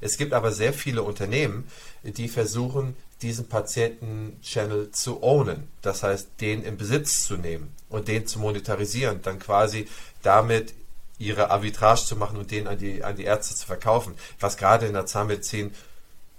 Es 0.00 0.16
gibt 0.16 0.32
aber 0.32 0.52
sehr 0.52 0.72
viele 0.72 1.02
Unternehmen, 1.02 1.68
die 2.02 2.28
versuchen, 2.28 2.96
diesen 3.22 3.48
Patienten-Channel 3.48 4.90
zu 4.92 5.22
ownen. 5.22 5.68
Das 5.82 6.02
heißt, 6.02 6.28
den 6.40 6.62
in 6.62 6.76
Besitz 6.76 7.24
zu 7.24 7.36
nehmen 7.36 7.74
und 7.88 8.08
den 8.08 8.26
zu 8.26 8.38
monetarisieren, 8.38 9.20
dann 9.22 9.38
quasi 9.38 9.88
damit 10.22 10.74
ihre 11.18 11.50
Arbitrage 11.50 12.00
zu 12.00 12.16
machen 12.16 12.38
und 12.38 12.50
den 12.50 12.66
an 12.66 12.78
die, 12.78 13.04
an 13.04 13.16
die 13.16 13.24
Ärzte 13.24 13.54
zu 13.54 13.66
verkaufen. 13.66 14.14
Was 14.40 14.56
gerade 14.56 14.86
in 14.86 14.94
der 14.94 15.04
Zahnmedizin, 15.04 15.74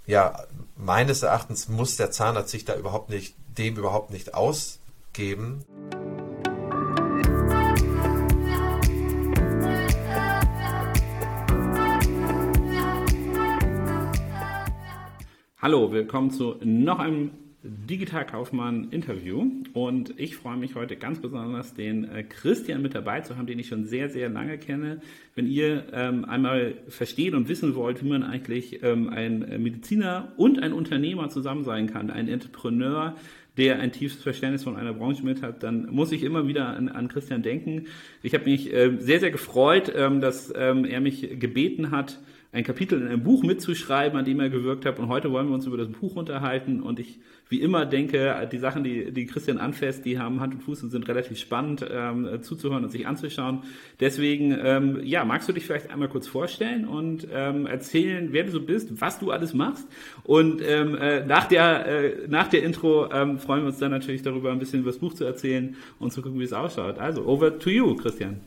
ja, 0.06 0.44
meines 0.76 1.22
Erachtens 1.22 1.68
muss 1.68 1.96
der 1.96 2.10
Zahnarzt 2.10 2.50
sich 2.50 2.64
da 2.64 2.74
überhaupt 2.74 3.08
nicht, 3.08 3.34
dem 3.56 3.76
überhaupt 3.76 4.10
nicht 4.10 4.34
ausgeben. 4.34 5.64
Hallo, 15.64 15.92
willkommen 15.92 16.32
zu 16.32 16.56
noch 16.64 16.98
einem 16.98 17.30
Digitalkaufmann-Interview. 17.62 19.48
Und 19.74 20.12
ich 20.18 20.34
freue 20.34 20.56
mich 20.56 20.74
heute 20.74 20.96
ganz 20.96 21.20
besonders, 21.20 21.74
den 21.74 22.02
äh, 22.02 22.24
Christian 22.24 22.82
mit 22.82 22.96
dabei 22.96 23.20
zu 23.20 23.36
haben, 23.36 23.46
den 23.46 23.60
ich 23.60 23.68
schon 23.68 23.84
sehr, 23.84 24.08
sehr 24.08 24.28
lange 24.28 24.58
kenne. 24.58 25.00
Wenn 25.36 25.46
ihr 25.46 25.84
ähm, 25.92 26.24
einmal 26.24 26.74
verstehen 26.88 27.36
und 27.36 27.48
wissen 27.48 27.76
wollt, 27.76 28.02
wie 28.02 28.08
man 28.08 28.24
eigentlich 28.24 28.82
ähm, 28.82 29.08
ein 29.08 29.42
äh, 29.42 29.58
Mediziner 29.58 30.32
und 30.36 30.60
ein 30.60 30.72
Unternehmer 30.72 31.28
zusammen 31.28 31.62
sein 31.62 31.86
kann, 31.86 32.10
ein 32.10 32.26
Entrepreneur, 32.26 33.14
der 33.56 33.78
ein 33.78 33.92
tiefes 33.92 34.20
Verständnis 34.20 34.64
von 34.64 34.76
einer 34.76 34.94
Branche 34.94 35.24
mit 35.24 35.42
hat, 35.42 35.62
dann 35.62 35.86
muss 35.92 36.10
ich 36.10 36.24
immer 36.24 36.48
wieder 36.48 36.70
an, 36.70 36.88
an 36.88 37.06
Christian 37.06 37.44
denken. 37.44 37.84
Ich 38.24 38.34
habe 38.34 38.50
mich 38.50 38.74
äh, 38.74 38.96
sehr, 38.98 39.20
sehr 39.20 39.30
gefreut, 39.30 39.92
ähm, 39.94 40.20
dass 40.20 40.52
ähm, 40.56 40.84
er 40.84 41.00
mich 41.00 41.38
gebeten 41.38 41.92
hat, 41.92 42.18
ein 42.52 42.64
Kapitel 42.64 43.00
in 43.00 43.08
einem 43.08 43.22
Buch 43.22 43.42
mitzuschreiben, 43.42 44.18
an 44.18 44.26
dem 44.26 44.38
er 44.38 44.50
gewirkt 44.50 44.84
hat. 44.84 44.98
Und 44.98 45.08
heute 45.08 45.32
wollen 45.32 45.48
wir 45.48 45.54
uns 45.54 45.66
über 45.66 45.78
das 45.78 45.88
Buch 45.88 46.16
unterhalten. 46.16 46.82
Und 46.82 47.00
ich, 47.00 47.18
wie 47.48 47.62
immer, 47.62 47.86
denke, 47.86 48.46
die 48.52 48.58
Sachen, 48.58 48.84
die, 48.84 49.10
die 49.10 49.24
Christian 49.24 49.56
anfasst, 49.56 50.04
die 50.04 50.18
haben 50.18 50.38
Hand 50.40 50.54
und 50.54 50.60
Fuß 50.62 50.82
und 50.82 50.90
sind 50.90 51.08
relativ 51.08 51.38
spannend 51.38 51.84
ähm, 51.90 52.42
zuzuhören 52.42 52.84
und 52.84 52.90
sich 52.90 53.06
anzuschauen. 53.06 53.62
Deswegen, 54.00 54.54
ähm, 54.62 55.00
ja, 55.02 55.24
magst 55.24 55.48
du 55.48 55.54
dich 55.54 55.64
vielleicht 55.64 55.90
einmal 55.90 56.08
kurz 56.08 56.28
vorstellen 56.28 56.86
und 56.86 57.26
ähm, 57.32 57.64
erzählen, 57.64 58.28
wer 58.32 58.44
du 58.44 58.50
so 58.50 58.60
bist, 58.60 59.00
was 59.00 59.18
du 59.18 59.30
alles 59.30 59.54
machst. 59.54 59.88
Und 60.22 60.60
ähm, 60.62 60.94
äh, 60.94 61.24
nach, 61.24 61.46
der, 61.46 61.86
äh, 61.86 62.28
nach 62.28 62.48
der 62.48 62.64
Intro 62.64 63.10
ähm, 63.10 63.38
freuen 63.38 63.62
wir 63.62 63.68
uns 63.68 63.78
dann 63.78 63.92
natürlich 63.92 64.20
darüber, 64.20 64.52
ein 64.52 64.58
bisschen 64.58 64.80
über 64.80 64.90
das 64.90 64.98
Buch 64.98 65.14
zu 65.14 65.24
erzählen 65.24 65.74
und 65.98 66.12
zu 66.12 66.20
gucken, 66.20 66.38
wie 66.38 66.44
es 66.44 66.52
ausschaut. 66.52 66.98
Also, 66.98 67.24
over 67.26 67.58
to 67.58 67.70
you, 67.70 67.96
Christian. 67.96 68.40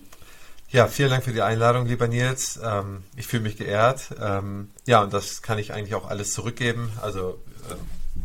Ja, 0.76 0.90
vielen 0.90 1.10
Dank 1.10 1.24
für 1.24 1.32
die 1.32 1.42
Einladung, 1.42 1.86
lieber 1.86 2.10
Nils. 2.10 2.60
Ähm, 2.62 3.06
ich 3.16 3.28
fühle 3.28 3.44
mich 3.44 3.56
geehrt. 3.56 4.10
Ähm, 4.22 4.72
ja, 4.86 5.02
und 5.04 5.14
das 5.14 5.42
kann 5.42 5.58
ich 5.58 5.72
eigentlich 5.72 5.96
auch 5.96 6.10
alles 6.10 6.34
zurückgeben. 6.34 6.92
Also 7.02 7.42
ähm, 7.72 7.78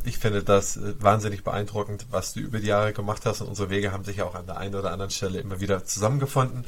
ich 0.02 0.18
finde 0.18 0.42
das 0.42 0.76
äh, 0.76 0.94
wahnsinnig 0.98 1.44
beeindruckend, 1.44 2.06
was 2.10 2.32
du 2.32 2.40
über 2.40 2.58
die 2.58 2.66
Jahre 2.66 2.92
gemacht 2.92 3.24
hast. 3.24 3.40
Und 3.40 3.46
unsere 3.46 3.70
Wege 3.70 3.92
haben 3.92 4.02
sich 4.02 4.16
ja 4.16 4.24
auch 4.24 4.34
an 4.34 4.46
der 4.46 4.56
einen 4.56 4.74
oder 4.74 4.90
anderen 4.90 5.12
Stelle 5.12 5.38
immer 5.38 5.60
wieder 5.60 5.84
zusammengefunden. 5.84 6.64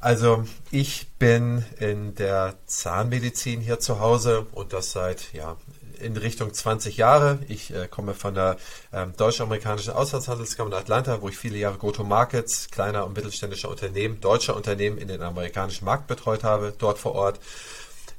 Also 0.00 0.46
ich 0.70 1.08
bin 1.18 1.62
in 1.78 2.14
der 2.14 2.54
Zahnmedizin 2.64 3.60
hier 3.60 3.80
zu 3.80 4.00
Hause 4.00 4.46
und 4.52 4.72
das 4.72 4.92
seit 4.92 5.34
ja, 5.34 5.58
in 6.02 6.16
Richtung 6.16 6.52
20 6.52 6.96
Jahre. 6.96 7.38
Ich 7.48 7.72
äh, 7.72 7.88
komme 7.88 8.14
von 8.14 8.34
der 8.34 8.56
ähm, 8.92 9.14
deutsch-amerikanischen 9.16 9.92
Auslandshandelskammer 9.92 10.70
in 10.70 10.76
Atlanta, 10.76 11.22
wo 11.22 11.28
ich 11.28 11.38
viele 11.38 11.56
Jahre 11.56 11.78
Go-to-Markets, 11.78 12.68
kleiner 12.70 13.06
und 13.06 13.16
mittelständischer 13.16 13.68
Unternehmen, 13.68 14.20
deutscher 14.20 14.56
Unternehmen 14.56 14.98
in 14.98 15.08
den 15.08 15.22
amerikanischen 15.22 15.84
Markt 15.84 16.06
betreut 16.06 16.44
habe, 16.44 16.74
dort 16.76 16.98
vor 16.98 17.14
Ort. 17.14 17.40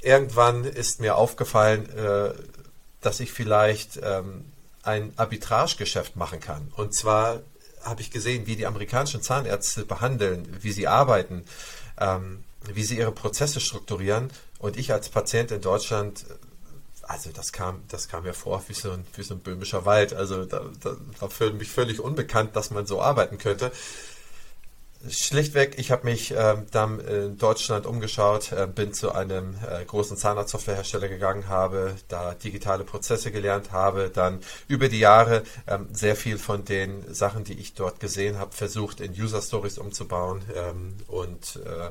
Irgendwann 0.02 0.66
ist 0.66 1.00
mir 1.00 1.16
aufgefallen, 1.16 1.90
äh, 1.98 2.34
dass 3.02 3.20
ich 3.20 3.32
vielleicht 3.32 4.00
ähm, 4.02 4.46
ein 4.84 5.14
Arbitragegeschäft 5.16 6.16
machen 6.16 6.40
kann. 6.40 6.72
Und 6.76 6.94
zwar 6.94 7.42
habe 7.84 8.02
ich 8.02 8.12
gesehen, 8.12 8.48
wie 8.48 8.56
die 8.56 8.66
amerikanischen 8.66 9.22
Zahnärzte 9.22 9.86
behandeln, 9.86 10.48
wie 10.62 10.72
sie 10.72 10.88
arbeiten, 10.88 11.44
ähm, 12.00 12.44
wie 12.74 12.84
sie 12.84 12.98
ihre 12.98 13.12
Prozesse 13.12 13.60
strukturieren. 13.60 14.32
Und 14.60 14.78
ich 14.78 14.94
als 14.94 15.10
Patient 15.10 15.52
in 15.52 15.62
Deutschland 15.62 16.26
also 17.04 17.32
das 17.32 17.52
kam, 17.52 17.84
das 17.90 18.08
kam 18.08 18.24
mir 18.24 18.34
vor 18.34 18.64
wie 18.68 18.74
so 18.74 18.92
ein, 18.92 19.06
wie 19.16 19.24
so 19.24 19.36
ein 19.36 19.40
böhmischer 19.40 19.86
Wald. 19.86 20.14
Also 20.14 20.46
da, 20.46 20.64
da 20.82 20.96
war 21.20 21.30
für 21.30 21.52
mich 21.52 21.70
völlig 21.70 22.00
unbekannt, 22.00 22.56
dass 22.56 22.72
man 22.72 22.86
so 22.86 23.02
arbeiten 23.02 23.38
könnte. 23.38 23.72
Schlichtweg, 25.10 25.78
ich 25.80 25.92
habe 25.92 26.06
mich 26.06 26.32
äh, 26.32 26.56
dann 26.72 27.02
in 27.02 27.38
Deutschland 27.38 27.86
umgeschaut, 27.86 28.54
äh, 28.54 28.68
bin 28.68 28.94
zu 28.94 29.12
einem 29.12 29.56
äh, 29.70 29.84
großen 29.84 30.16
Zahnarztsoftwarehersteller 30.16 31.10
gegangen, 31.10 31.50
habe 31.50 31.96
da 32.08 32.34
digitale 32.36 32.86
Prozesse 32.86 33.30
gelernt, 33.30 33.74
habe 33.74 34.10
dann 34.10 34.40
über 34.70 34.88
die 34.88 35.00
Jahre 35.00 35.44
ähm, 35.68 35.90
sehr 35.92 36.16
viel 36.16 36.38
von 36.38 36.64
den 36.64 37.14
Sachen, 37.14 37.44
die 37.44 37.60
ich 37.60 37.74
dort 37.74 38.00
gesehen 38.00 38.40
habe, 38.40 38.54
versucht 38.54 39.02
in 39.02 39.12
User 39.12 39.42
Stories 39.42 39.78
umzubauen 39.78 40.42
ähm, 40.56 40.96
und 41.08 41.60
äh, 41.66 41.90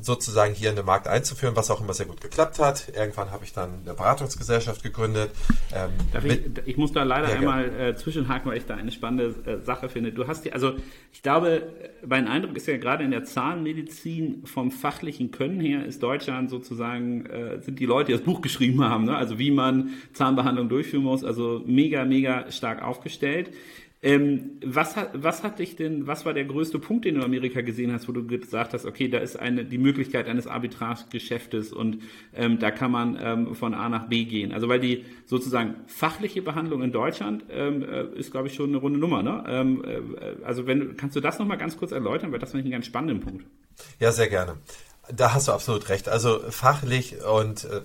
sozusagen 0.00 0.54
hier 0.54 0.70
in 0.70 0.76
den 0.76 0.84
Markt 0.84 1.08
einzuführen, 1.08 1.56
was 1.56 1.70
auch 1.70 1.80
immer 1.80 1.94
sehr 1.94 2.06
gut 2.06 2.20
geklappt 2.20 2.58
hat. 2.58 2.92
Irgendwann 2.94 3.30
habe 3.30 3.44
ich 3.44 3.52
dann 3.52 3.80
eine 3.84 3.94
Beratungsgesellschaft 3.94 4.82
gegründet. 4.82 5.30
Ähm, 5.74 5.90
ich, 6.24 6.66
ich, 6.66 6.76
muss 6.76 6.92
da 6.92 7.02
leider 7.02 7.28
ja, 7.28 7.36
einmal 7.36 7.80
äh, 7.80 7.96
zwischenhaken, 7.96 8.50
weil 8.50 8.58
ich 8.58 8.66
da 8.66 8.76
eine 8.76 8.90
spannende 8.90 9.34
äh, 9.44 9.64
Sache 9.64 9.88
finde. 9.88 10.12
Du 10.12 10.26
hast 10.26 10.44
die, 10.44 10.52
also 10.52 10.74
ich 11.12 11.22
glaube, 11.22 11.62
mein 12.06 12.28
Eindruck 12.28 12.56
ist 12.56 12.66
ja 12.66 12.76
gerade 12.76 13.04
in 13.04 13.10
der 13.10 13.24
Zahnmedizin 13.24 14.46
vom 14.46 14.70
fachlichen 14.70 15.30
Können 15.30 15.60
her 15.60 15.84
ist 15.84 16.02
Deutschland 16.02 16.50
sozusagen, 16.50 17.26
äh, 17.26 17.60
sind 17.60 17.78
die 17.78 17.86
Leute, 17.86 18.12
die 18.12 18.12
das 18.12 18.22
Buch 18.22 18.40
geschrieben 18.40 18.84
haben, 18.84 19.04
ne? 19.04 19.16
also 19.16 19.38
wie 19.38 19.50
man 19.50 19.90
Zahnbehandlung 20.12 20.68
durchführen 20.68 21.04
muss, 21.04 21.24
also 21.24 21.62
mega, 21.66 22.04
mega 22.04 22.50
stark 22.50 22.82
aufgestellt. 22.82 23.50
Ähm, 24.00 24.60
was, 24.64 24.94
was 25.12 25.42
hat 25.42 25.58
dich 25.58 25.74
denn, 25.74 26.06
was 26.06 26.24
war 26.24 26.32
der 26.32 26.44
größte 26.44 26.78
Punkt, 26.78 27.04
den 27.04 27.14
du 27.14 27.20
in 27.20 27.26
Amerika 27.26 27.62
gesehen 27.62 27.92
hast, 27.92 28.06
wo 28.06 28.12
du 28.12 28.24
gesagt 28.24 28.72
hast, 28.72 28.86
okay, 28.86 29.08
da 29.08 29.18
ist 29.18 29.36
eine, 29.36 29.64
die 29.64 29.78
Möglichkeit 29.78 30.28
eines 30.28 30.46
Arbitragegeschäftes 30.46 31.72
und 31.72 32.02
ähm, 32.32 32.60
da 32.60 32.70
kann 32.70 32.92
man 32.92 33.18
ähm, 33.20 33.54
von 33.56 33.74
A 33.74 33.88
nach 33.88 34.08
B 34.08 34.24
gehen. 34.24 34.52
Also 34.52 34.68
weil 34.68 34.78
die 34.78 35.04
sozusagen 35.26 35.74
fachliche 35.88 36.42
Behandlung 36.42 36.82
in 36.82 36.92
Deutschland 36.92 37.44
ähm, 37.50 37.82
äh, 37.82 38.04
ist, 38.16 38.30
glaube 38.30 38.46
ich, 38.46 38.54
schon 38.54 38.68
eine 38.68 38.76
runde 38.76 39.00
Nummer. 39.00 39.24
Ne? 39.24 39.42
Ähm, 39.48 39.84
äh, 39.84 40.44
also 40.44 40.68
wenn 40.68 40.96
kannst 40.96 41.16
du 41.16 41.20
das 41.20 41.40
nochmal 41.40 41.58
ganz 41.58 41.76
kurz 41.76 41.90
erläutern, 41.90 42.30
weil 42.30 42.38
das 42.38 42.52
finde 42.52 42.60
ich 42.60 42.66
einen 42.66 42.80
ganz 42.80 42.86
spannenden 42.86 43.18
Punkt. 43.18 43.46
Ja, 43.98 44.12
sehr 44.12 44.28
gerne. 44.28 44.58
Da 45.12 45.34
hast 45.34 45.48
du 45.48 45.52
absolut 45.52 45.88
recht. 45.88 46.08
Also 46.08 46.38
fachlich 46.50 47.16
und 47.24 47.64
äh, 47.64 47.80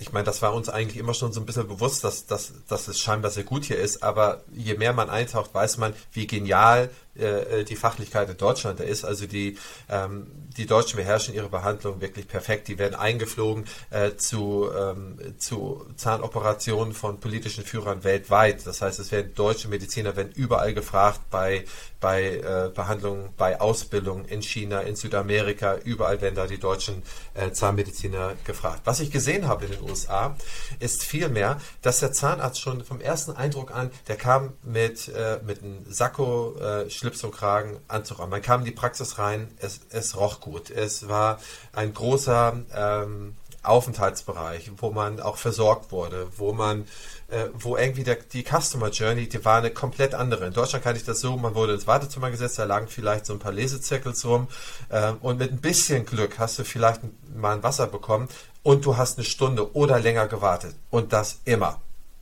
ich 0.00 0.12
meine, 0.12 0.24
das 0.24 0.40
war 0.40 0.54
uns 0.54 0.70
eigentlich 0.70 0.96
immer 0.96 1.12
schon 1.12 1.32
so 1.32 1.40
ein 1.40 1.46
bisschen 1.46 1.68
bewusst, 1.68 2.04
dass, 2.04 2.26
dass, 2.26 2.52
dass 2.66 2.88
es 2.88 2.98
scheinbar 2.98 3.30
sehr 3.30 3.44
gut 3.44 3.66
hier 3.66 3.78
ist, 3.78 4.02
aber 4.02 4.42
je 4.50 4.74
mehr 4.74 4.94
man 4.94 5.10
eintaucht, 5.10 5.52
weiß 5.52 5.76
man, 5.76 5.92
wie 6.12 6.26
genial 6.26 6.88
äh, 7.16 7.64
die 7.64 7.76
Fachlichkeit 7.76 8.28
in 8.30 8.36
Deutschland 8.36 8.80
da 8.80 8.84
ist. 8.84 9.04
Also 9.04 9.26
die, 9.26 9.58
ähm, 9.88 10.26
die 10.56 10.66
Deutschen 10.66 10.96
beherrschen 10.96 11.34
ihre 11.34 11.48
Behandlung 11.48 12.00
wirklich 12.00 12.28
perfekt. 12.28 12.68
Die 12.68 12.78
werden 12.78 12.94
eingeflogen 12.94 13.64
äh, 13.90 14.16
zu, 14.16 14.68
ähm, 14.76 15.18
zu 15.38 15.86
Zahnoperationen 15.96 16.94
von 16.94 17.20
politischen 17.20 17.64
Führern 17.64 18.04
weltweit. 18.04 18.66
Das 18.66 18.82
heißt, 18.82 18.98
es 19.00 19.12
werden 19.12 19.34
deutsche 19.34 19.68
Mediziner 19.68 20.16
werden 20.16 20.32
überall 20.34 20.74
gefragt 20.74 21.20
bei, 21.30 21.64
bei 22.00 22.36
äh, 22.36 22.70
Behandlungen, 22.74 23.30
bei 23.36 23.60
Ausbildung 23.60 24.24
in 24.24 24.42
China, 24.42 24.80
in 24.80 24.96
Südamerika, 24.96 25.76
überall 25.84 26.20
werden 26.20 26.34
da 26.34 26.46
die 26.46 26.58
deutschen 26.58 27.02
äh, 27.34 27.50
Zahnmediziner 27.50 28.34
gefragt. 28.44 28.82
Was 28.84 29.00
ich 29.00 29.10
gesehen 29.10 29.48
habe 29.48 29.66
in 29.66 29.72
den 29.72 29.82
USA, 29.82 30.36
ist 30.78 31.04
vielmehr, 31.04 31.60
dass 31.82 32.00
der 32.00 32.12
Zahnarzt 32.12 32.60
schon 32.60 32.84
vom 32.84 33.00
ersten 33.00 33.32
Eindruck 33.32 33.70
an, 33.72 33.90
der 34.08 34.16
kam 34.16 34.54
mit, 34.62 35.08
äh, 35.08 35.40
mit 35.44 35.62
einem 35.62 35.84
Sakko, 35.90 36.56
äh, 36.58 36.90
Schlips 37.10 37.24
und 37.24 37.34
Kragen, 37.34 37.80
Anzug 37.88 38.20
an. 38.20 38.30
Man 38.30 38.40
kam 38.40 38.60
in 38.60 38.66
die 38.66 38.70
Praxis 38.70 39.18
rein, 39.18 39.48
es, 39.58 39.80
es 39.90 40.16
roch 40.16 40.40
gut. 40.40 40.70
Es 40.70 41.08
war 41.08 41.40
ein 41.72 41.92
großer 41.92 42.54
ähm, 42.72 43.34
Aufenthaltsbereich, 43.64 44.70
wo 44.76 44.92
man 44.92 45.18
auch 45.18 45.36
versorgt 45.36 45.90
wurde, 45.90 46.28
wo 46.36 46.52
man, 46.52 46.82
äh, 47.28 47.46
wo 47.52 47.76
irgendwie 47.76 48.04
der, 48.04 48.14
die 48.14 48.44
Customer 48.44 48.90
Journey, 48.90 49.28
die 49.28 49.44
war 49.44 49.58
eine 49.58 49.72
komplett 49.72 50.14
andere. 50.14 50.46
In 50.46 50.52
Deutschland 50.52 50.84
kann 50.84 50.94
ich 50.94 51.04
das 51.04 51.20
so, 51.20 51.36
man 51.36 51.56
wurde 51.56 51.74
ins 51.74 51.88
Wartezimmer 51.88 52.30
gesetzt, 52.30 52.60
da 52.60 52.64
lagen 52.64 52.86
vielleicht 52.86 53.26
so 53.26 53.32
ein 53.32 53.40
paar 53.40 53.52
Lesezirkels 53.52 54.24
rum 54.24 54.46
äh, 54.90 55.10
und 55.20 55.40
mit 55.40 55.50
ein 55.50 55.60
bisschen 55.60 56.06
Glück 56.06 56.38
hast 56.38 56.60
du 56.60 56.64
vielleicht 56.64 57.00
mal 57.34 57.56
ein 57.56 57.64
Wasser 57.64 57.88
bekommen 57.88 58.28
und 58.62 58.84
du 58.84 58.96
hast 58.96 59.18
eine 59.18 59.24
Stunde 59.24 59.74
oder 59.74 59.98
länger 59.98 60.28
gewartet 60.28 60.76
und 60.90 61.12
das 61.12 61.40
immer. 61.44 61.80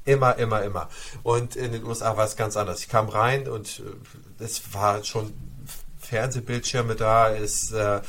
Immer, 0.08 0.38
immer, 0.38 0.62
immer. 0.62 0.88
Und 1.22 1.54
in 1.54 1.72
den 1.72 1.84
USA 1.84 2.16
war 2.16 2.24
es 2.24 2.34
ganz 2.34 2.56
anders. 2.56 2.80
Ich 2.80 2.88
kam 2.88 3.10
rein 3.10 3.46
und 3.46 3.82
äh, 4.38 4.42
es 4.42 4.72
war 4.72 5.04
schon 5.04 5.34
Fernsehbildschirme 5.98 6.94
da. 6.94 7.30
Es, 7.30 7.72
äh, 7.72 8.00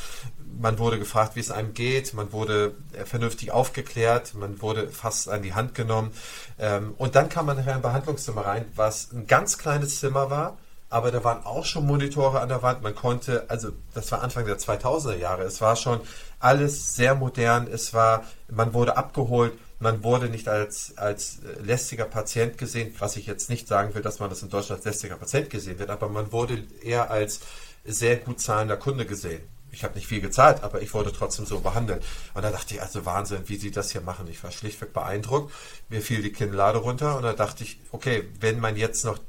man 0.58 0.80
wurde 0.80 0.98
gefragt, 0.98 1.36
wie 1.36 1.42
es 1.42 1.52
einem 1.52 1.74
geht. 1.74 2.14
Man 2.14 2.32
wurde 2.32 2.74
äh, 2.94 3.04
vernünftig 3.04 3.52
aufgeklärt. 3.52 4.34
Man 4.34 4.62
wurde 4.62 4.88
fast 4.88 5.28
an 5.28 5.42
die 5.42 5.54
Hand 5.54 5.76
genommen. 5.76 6.12
Ähm, 6.58 6.94
und 6.98 7.16
dann 7.16 7.28
kam 7.28 7.48
man 7.48 7.58
nachher 7.58 7.72
in 7.72 7.80
ein 7.80 7.82
Behandlungszimmer 7.82 8.46
rein, 8.46 8.66
was 8.78 9.12
ein 9.12 9.28
ganz 9.28 9.58
kleines 9.58 10.00
Zimmer 10.00 10.30
war. 10.30 10.58
Aber 10.90 11.12
da 11.12 11.26
waren 11.26 11.46
auch 11.46 11.66
schon 11.66 11.86
Monitore 11.86 12.40
an 12.40 12.48
der 12.48 12.62
Wand. 12.62 12.82
Man 12.82 12.96
konnte, 12.96 13.44
also 13.50 13.74
das 13.94 14.10
war 14.14 14.22
Anfang 14.22 14.46
der 14.46 14.58
2000er 14.58 15.18
Jahre. 15.18 15.44
Es 15.44 15.60
war 15.60 15.76
schon 15.76 16.00
alles 16.40 16.96
sehr 16.96 17.14
modern. 17.14 17.68
Es 17.68 17.94
war, 17.94 18.24
man 18.48 18.74
wurde 18.74 18.96
abgeholt 18.96 19.52
man 19.80 20.04
wurde 20.04 20.30
nicht 20.30 20.48
als, 20.48 20.98
als 20.98 21.40
lästiger 21.64 22.06
Patient 22.06 22.58
gesehen, 22.58 22.94
was 23.00 23.16
ich 23.16 23.26
jetzt 23.26 23.50
nicht 23.50 23.68
sagen 23.68 23.96
will, 23.96 24.02
dass 24.02 24.20
man 24.20 24.30
das 24.30 24.44
in 24.44 24.50
Deutschland 24.50 24.80
als 24.80 24.86
lästiger 24.86 25.16
Patient 25.16 25.50
gesehen 25.50 25.80
wird, 25.80 25.90
aber 25.90 26.10
man 26.10 26.32
wurde 26.32 26.64
eher 26.84 27.10
als 27.10 27.40
sehr 27.86 28.18
gut 28.18 28.42
zahlender 28.42 28.78
Kunde 28.78 29.06
gesehen. 29.06 29.42
Ich 29.72 29.84
habe 29.84 29.96
nicht 29.96 30.08
viel 30.08 30.22
gezahlt, 30.22 30.64
aber 30.64 30.82
ich 30.82 30.94
wurde 30.94 31.14
trotzdem 31.14 31.46
so 31.46 31.60
behandelt. 31.60 32.04
Und 32.34 32.42
da 32.44 32.52
dachte 32.52 32.74
ich, 32.74 32.82
also 32.82 33.06
Wahnsinn, 33.06 33.44
wie 33.46 33.58
sie 33.58 33.72
das 33.72 33.92
hier 33.92 34.02
machen. 34.02 34.28
Ich 34.28 34.44
war 34.44 34.52
schlichtweg 34.52 34.94
beeindruckt. 34.94 35.54
Mir 35.90 36.02
fiel 36.02 36.22
die 36.24 36.32
Kinnlade 36.32 36.80
runter 36.80 37.18
und 37.18 37.24
da 37.24 37.34
dachte 37.34 37.64
ich, 37.64 37.80
okay, 37.92 38.28
wenn 38.40 38.60
man 38.60 38.76
jetzt 38.76 39.06
noch 39.06 39.20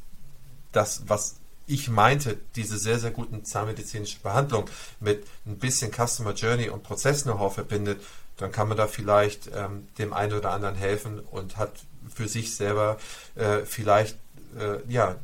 das, 0.72 1.02
was 1.06 1.36
ich 1.66 1.88
meinte, 1.88 2.36
diese 2.56 2.78
sehr, 2.78 2.98
sehr 2.98 3.12
guten 3.12 3.44
zahnmedizinische 3.44 4.18
Behandlung 4.20 4.68
mit 4.98 5.24
ein 5.46 5.58
bisschen 5.58 5.92
Customer 5.92 6.32
Journey 6.32 6.68
und 6.68 6.82
Prozess-Know-how 6.82 7.54
verbindet, 7.54 8.00
dann 8.40 8.52
kann 8.52 8.68
man 8.68 8.76
da 8.76 8.86
vielleicht 8.86 9.50
ähm, 9.54 9.88
dem 9.98 10.12
einen 10.12 10.32
oder 10.32 10.50
anderen 10.50 10.74
helfen 10.74 11.20
und 11.20 11.56
hat 11.56 11.72
für 12.14 12.28
sich 12.28 12.56
selber 12.56 12.98
äh, 13.34 13.58
vielleicht 13.64 14.18
äh, 14.58 14.78
ja, 14.90 15.16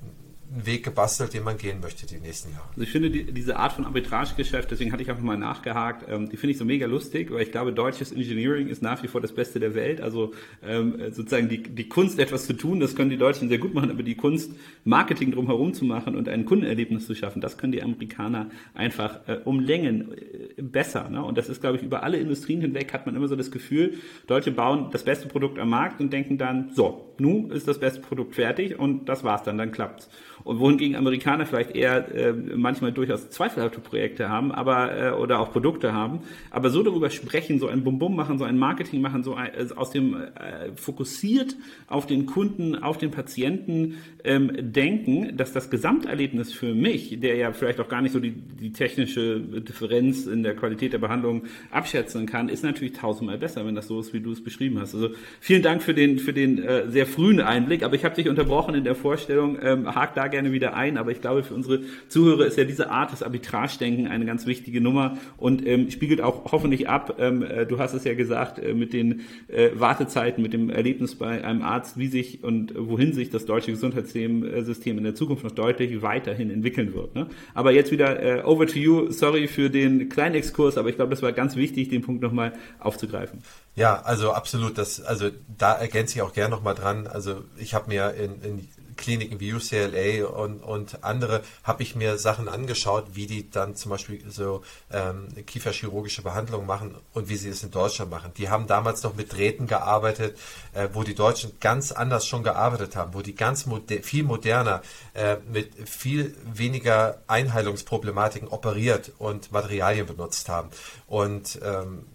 Weg 0.49 0.85
gebastelt, 0.85 1.35
den 1.35 1.43
man 1.43 1.59
gehen 1.59 1.81
möchte 1.81 2.07
die 2.07 2.19
nächsten 2.19 2.53
Jahre. 2.53 2.69
Also 2.71 2.83
ich 2.83 2.91
finde 2.91 3.11
die, 3.11 3.33
diese 3.33 3.57
Art 3.57 3.73
von 3.73 3.85
Arbitragegeschäft, 3.85 4.71
deswegen 4.71 4.93
hatte 4.93 5.03
ich 5.03 5.11
einfach 5.11 5.23
mal 5.23 5.37
nachgehakt, 5.37 6.07
ähm, 6.09 6.29
die 6.29 6.37
finde 6.37 6.53
ich 6.53 6.59
so 6.59 6.65
mega 6.65 6.87
lustig, 6.87 7.33
weil 7.33 7.43
ich 7.43 7.51
glaube, 7.51 7.73
deutsches 7.73 8.13
Engineering 8.13 8.69
ist 8.69 8.81
nach 8.81 9.03
wie 9.03 9.09
vor 9.09 9.21
das 9.21 9.33
Beste 9.33 9.59
der 9.59 9.75
Welt. 9.75 10.01
Also 10.01 10.33
ähm, 10.63 10.97
sozusagen 11.11 11.49
die, 11.49 11.63
die 11.63 11.89
Kunst, 11.89 12.19
etwas 12.19 12.47
zu 12.47 12.53
tun, 12.53 12.79
das 12.81 12.95
können 12.95 13.11
die 13.11 13.17
Deutschen 13.17 13.49
sehr 13.49 13.59
gut 13.59 13.75
machen, 13.75 13.91
aber 13.91 14.03
die 14.03 14.15
Kunst, 14.15 14.53
Marketing 14.85 15.33
drumherum 15.33 15.75
zu 15.75 15.85
machen 15.85 16.15
und 16.15 16.29
ein 16.29 16.45
Kundenerlebnis 16.45 17.07
zu 17.07 17.15
schaffen, 17.15 17.41
das 17.41 17.59
können 17.59 17.73
die 17.73 17.83
Amerikaner 17.83 18.51
einfach 18.75 19.29
äh, 19.29 19.41
um 19.45 19.59
Längen 19.61 20.13
äh, 20.13 20.63
besser. 20.63 21.09
Ne? 21.11 21.25
Und 21.25 21.37
das 21.39 21.49
ist, 21.49 21.61
glaube 21.61 21.77
ich, 21.77 21.83
über 21.83 22.05
alle 22.05 22.19
Industrien 22.19 22.61
hinweg 22.61 22.93
hat 22.93 23.07
man 23.07 23.17
immer 23.17 23.29
so 23.29 23.37
das 23.37 23.51
Gefühl, 23.51 23.95
Deutsche 24.27 24.53
bauen 24.53 24.91
das 24.93 25.03
beste 25.03 25.27
Produkt 25.27 25.59
am 25.59 25.71
Markt 25.71 26.01
und 26.01 26.13
denken 26.13 26.39
dann, 26.39 26.71
so, 26.73 27.15
nun 27.19 27.51
ist 27.51 27.67
das 27.67 27.81
beste 27.81 28.01
Produkt 28.01 28.35
fertig 28.35 28.79
und 28.79 29.09
das 29.09 29.25
war's 29.25 29.43
dann, 29.43 29.59
dann 29.59 29.73
klappt's. 29.73 30.09
Und 30.47 30.61
wohingegen 30.61 30.95
Amerikaner 30.95 31.45
vielleicht 31.45 31.73
eher 31.75 32.15
äh, 32.15 32.33
manchmal 32.33 32.93
durchaus 32.93 33.31
zweifelhafte 33.31 33.81
Projekte 33.81 34.29
haben, 34.29 34.53
aber 34.53 34.97
äh, 34.97 35.11
oder 35.11 35.41
auch 35.41 35.51
Produkte 35.51 35.93
haben, 35.93 36.21
aber 36.53 36.71
so 36.71 36.85
darüber 36.85 37.11
sprechen, 37.11 37.59
so 37.59 37.67
ein 37.67 37.83
Bum-Bum 37.83 38.15
machen, 38.15 38.39
so 38.39 38.45
ein 38.45 38.57
Marketing 38.57 39.01
machen, 39.01 39.25
so 39.25 39.35
ein, 39.35 39.49
äh, 39.49 39.67
aus 39.75 39.91
dem 39.91 40.15
äh, 40.15 40.71
fokussiert 40.77 41.57
auf 41.89 42.07
den 42.07 42.27
Kunden, 42.27 42.77
auf 42.77 42.97
den 42.97 43.11
Patienten 43.11 43.97
ähm, 44.23 44.53
denken, 44.57 45.37
dass 45.37 45.53
das 45.53 45.69
Gesamterlebnis 45.69 46.53
für 46.53 46.77
mich, 46.77 47.19
der 47.19 47.35
ja 47.35 47.53
vielleicht 47.53 47.81
auch 47.81 47.89
gar 47.89 48.01
nicht 48.01 48.13
so 48.13 48.21
die, 48.21 48.31
die 48.31 48.71
technische 48.71 49.41
Differenz 49.41 50.27
in 50.27 50.45
der 50.45 50.55
Qualität 50.55 50.93
der 50.93 50.99
Behandlung 50.99 51.43
abschätzen 51.73 52.25
kann, 52.27 52.49
ist 52.49 52.63
natürlich 52.63 52.93
tausendmal 52.93 53.39
besser, 53.39 53.67
wenn 53.67 53.75
das 53.75 53.89
so 53.89 53.99
ist, 53.99 54.15
wie 54.15 54.21
du 54.21 54.31
es 54.31 54.45
beschrieben 54.45 54.79
hast. 54.79 54.95
Also 54.95 55.09
vielen 55.41 55.63
Dank 55.63 55.83
für 55.83 55.93
den 55.93 56.21
für 56.21 56.33
den 56.33 56.63
äh, 56.63 56.89
sehr 56.89 57.07
frühen 57.07 57.41
Einblick, 57.41 57.83
aber 57.83 57.97
ich 57.97 58.05
habe 58.05 58.15
dich 58.15 58.29
unterbrochen 58.29 58.77
in 58.77 58.85
der 58.85 58.95
Vorstellung, 58.95 59.59
ähm, 59.61 59.93
hak 59.93 60.15
da 60.15 60.29
gerne 60.37 60.53
wieder 60.53 60.75
ein, 60.75 60.99
aber 60.99 61.13
ich 61.13 61.23
glaube, 61.23 61.43
für 61.43 61.55
unsere 61.55 61.81
Zuhörer 62.09 62.45
ist 62.45 62.59
ja 62.59 62.65
diese 62.65 62.91
Art 62.91 63.11
des 63.11 63.23
Arbitrage-Denken 63.23 64.07
eine 64.07 64.27
ganz 64.27 64.45
wichtige 64.45 64.83
Nummer 64.83 65.17
und 65.39 65.67
ähm, 65.67 65.91
spiegelt 65.91 66.21
auch 66.21 66.53
hoffentlich 66.53 66.91
ab, 66.91 67.17
ähm, 67.19 67.43
äh, 67.43 67.65
du 67.65 67.79
hast 67.79 67.95
es 67.95 68.05
ja 68.05 68.13
gesagt, 68.13 68.59
äh, 68.59 68.75
mit 68.75 68.93
den 68.93 69.23
äh, 69.49 69.71
Wartezeiten, 69.75 70.43
mit 70.43 70.53
dem 70.53 70.69
Erlebnis 70.69 71.15
bei 71.15 71.43
einem 71.43 71.63
Arzt, 71.63 71.97
wie 71.97 72.09
sich 72.09 72.45
und 72.45 72.75
wohin 72.77 73.15
sich 73.15 73.31
das 73.31 73.47
deutsche 73.47 73.71
Gesundheitssystem 73.71 74.95
äh, 74.95 74.99
in 74.99 75.05
der 75.05 75.15
Zukunft 75.15 75.43
noch 75.43 75.53
deutlich 75.53 76.03
weiterhin 76.03 76.51
entwickeln 76.51 76.93
wird. 76.93 77.15
Ne? 77.15 77.29
Aber 77.55 77.73
jetzt 77.73 77.91
wieder 77.91 78.23
äh, 78.23 78.43
over 78.45 78.67
to 78.67 78.79
you. 78.79 79.11
Sorry 79.11 79.49
für 79.49 79.71
den 79.71 80.11
kleinen 80.11 80.35
Exkurs, 80.35 80.77
aber 80.77 80.91
ich 80.91 80.97
glaube, 80.97 81.11
das 81.11 81.23
war 81.23 81.33
ganz 81.33 81.57
wichtig, 81.57 81.89
den 81.89 82.03
Punkt 82.03 82.23
nochmal 82.23 82.53
aufzugreifen. 82.79 83.41
Ja, 83.75 84.03
also 84.03 84.33
absolut. 84.33 84.77
Das, 84.77 85.01
also 85.01 85.31
da 85.57 85.73
ergänze 85.73 86.17
ich 86.17 86.23
auch 86.23 86.35
gerne 86.35 86.55
nochmal 86.55 86.75
dran. 86.75 87.07
Also 87.07 87.45
ich 87.57 87.73
habe 87.73 87.89
mir 87.89 88.15
in, 88.15 88.43
in 88.43 88.69
Kliniken 88.97 89.41
wie 89.41 89.53
UCLA 89.53 90.27
und, 90.27 90.63
und 90.63 91.05
andere 91.05 91.43
habe 91.63 91.83
ich 91.83 91.95
mir 91.95 92.19
Sachen 92.19 92.49
angeschaut, 92.49 93.07
wie 93.13 93.27
die 93.27 93.51
dann 93.51 93.77
zum 93.77 93.91
Beispiel 93.91 94.23
so 94.29 94.63
ähm, 94.91 95.29
kieferchirurgische 95.47 96.23
Behandlungen 96.23 96.67
machen 96.67 96.97
und 97.13 97.29
wie 97.29 97.37
sie 97.37 97.49
es 97.49 97.63
in 97.63 97.71
Deutschland 97.71 98.11
machen. 98.11 98.33
Die 98.37 98.49
haben 98.49 98.67
damals 98.67 99.03
noch 99.03 99.15
mit 99.15 99.33
Drähten 99.33 99.67
gearbeitet, 99.67 100.39
äh, 100.73 100.89
wo 100.93 101.03
die 101.03 101.15
Deutschen 101.15 101.53
ganz 101.61 101.93
anders 101.93 102.27
schon 102.27 102.43
gearbeitet 102.43 102.97
haben, 102.97 103.15
wo 103.15 103.23
die 103.23 103.35
ganz 103.35 103.67
moder 103.67 104.03
viel 104.03 104.25
moderner 104.25 104.83
äh, 105.15 105.37
mit 105.51 105.89
viel 105.89 106.37
weniger 106.45 107.19
Einheilungsproblematiken 107.27 108.49
operiert 108.49 109.13
und 109.19 109.53
Materialien 109.53 110.07
benutzt 110.07 110.49
haben. 110.49 110.71
Und 111.07 111.59
ähm, 111.63 112.07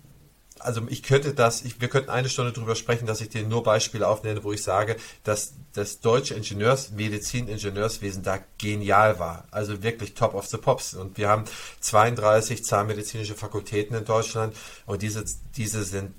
also 0.64 0.82
ich 0.88 1.04
könnte 1.04 1.34
das, 1.34 1.64
ich, 1.64 1.82
wir 1.82 1.88
könnten 1.88 2.10
eine 2.10 2.30
Stunde 2.30 2.52
darüber 2.52 2.76
sprechen, 2.76 3.06
dass 3.06 3.22
ich 3.22 3.30
dir 3.30 3.44
nur 3.44 3.64
Beispiele 3.64 4.08
aufnenne, 4.08 4.44
wo 4.44 4.52
ich 4.52 4.64
sage, 4.64 4.96
dass 5.24 5.54
das 5.74 6.02
deutsche 6.02 6.34
Ingenieurs, 6.34 6.92
Medizin, 6.92 7.48
Ingenieurswesen 7.48 8.24
da 8.24 8.40
genial 8.58 9.20
war. 9.20 9.46
Also 9.52 9.84
wirklich 9.84 10.14
top 10.14 10.34
of 10.34 10.48
the 10.48 10.58
pops. 10.58 10.94
Und 10.94 11.18
wir 11.18 11.30
haben 11.30 11.46
32 11.80 12.64
zahnmedizinische 12.64 13.36
Fakultäten 13.36 13.96
in 13.96 14.06
Deutschland 14.06 14.56
und 14.86 15.02
diese, 15.02 15.24
diese 15.56 15.84
sind, 15.84 16.14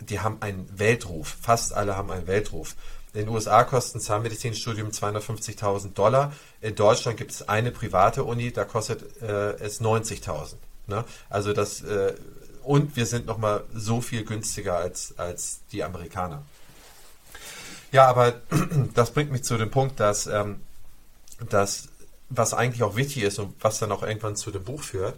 die 0.00 0.20
haben 0.20 0.38
einen 0.40 0.68
Weltruf. 0.76 1.36
Fast 1.40 1.74
alle 1.74 1.96
haben 1.96 2.10
einen 2.10 2.26
Weltruf. 2.26 2.74
In 3.14 3.20
den 3.20 3.28
USA 3.28 3.64
kostet 3.64 3.96
ein 3.96 4.00
Zahnmedizinstudium 4.00 4.88
250.000 4.88 5.92
Dollar. 5.92 6.32
In 6.62 6.74
Deutschland 6.74 7.18
gibt 7.18 7.30
es 7.30 7.46
eine 7.46 7.70
private 7.70 8.24
Uni, 8.24 8.52
da 8.52 8.64
kostet 8.64 9.20
äh, 9.20 9.52
es 9.58 9.82
90.000. 9.82 10.54
Ne? 10.86 11.04
Also 11.28 11.52
das 11.52 11.82
äh, 11.82 12.14
und 12.64 12.96
wir 12.96 13.06
sind 13.06 13.26
nochmal 13.26 13.64
so 13.74 14.00
viel 14.00 14.24
günstiger 14.24 14.76
als, 14.76 15.18
als 15.18 15.60
die 15.72 15.82
Amerikaner. 15.82 16.42
Ja, 17.92 18.06
aber 18.06 18.40
das 18.94 19.12
bringt 19.12 19.30
mich 19.30 19.44
zu 19.44 19.56
dem 19.56 19.70
Punkt, 19.70 20.00
dass, 20.00 20.26
ähm, 20.26 20.60
dass 21.50 21.88
was 22.30 22.54
eigentlich 22.54 22.82
auch 22.82 22.96
wichtig 22.96 23.22
ist 23.24 23.38
und 23.38 23.54
was 23.60 23.78
dann 23.78 23.92
auch 23.92 24.02
irgendwann 24.02 24.36
zu 24.36 24.50
dem 24.50 24.64
Buch 24.64 24.82
führt, 24.82 25.14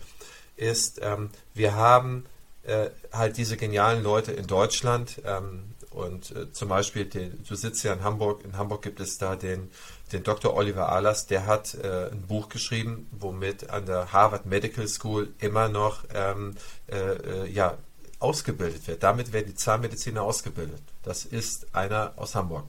ist, 0.56 1.00
ähm, 1.02 1.30
wir 1.54 1.74
haben 1.74 2.26
äh, 2.64 2.90
halt 3.12 3.36
diese 3.36 3.56
genialen 3.56 4.02
Leute 4.02 4.32
in 4.32 4.46
Deutschland 4.46 5.20
ähm, 5.24 5.73
und 5.94 6.34
äh, 6.34 6.52
zum 6.52 6.68
Beispiel, 6.68 7.06
den, 7.06 7.44
du 7.48 7.54
sitzt 7.54 7.84
ja 7.84 7.92
in 7.92 8.02
Hamburg, 8.02 8.44
in 8.44 8.56
Hamburg 8.56 8.82
gibt 8.82 9.00
es 9.00 9.18
da 9.18 9.36
den 9.36 9.70
den 10.14 10.22
Dr. 10.22 10.54
Oliver 10.54 10.90
Ahlers, 10.90 11.26
der 11.26 11.46
hat 11.46 11.74
äh, 11.74 12.10
ein 12.10 12.22
Buch 12.22 12.48
geschrieben, 12.48 13.08
womit 13.10 13.70
an 13.70 13.86
der 13.86 14.12
Harvard 14.12 14.46
Medical 14.46 14.86
School 14.86 15.32
immer 15.38 15.68
noch 15.68 16.04
ähm, 16.14 16.56
äh, 16.88 16.96
äh, 16.96 17.50
ja, 17.50 17.78
ausgebildet 18.18 18.86
wird. 18.86 19.02
Damit 19.02 19.32
werden 19.32 19.46
die 19.48 19.54
Zahnmediziner 19.54 20.22
ausgebildet. 20.22 20.80
Das 21.02 21.24
ist 21.24 21.74
einer 21.74 22.12
aus 22.16 22.34
Hamburg. 22.34 22.68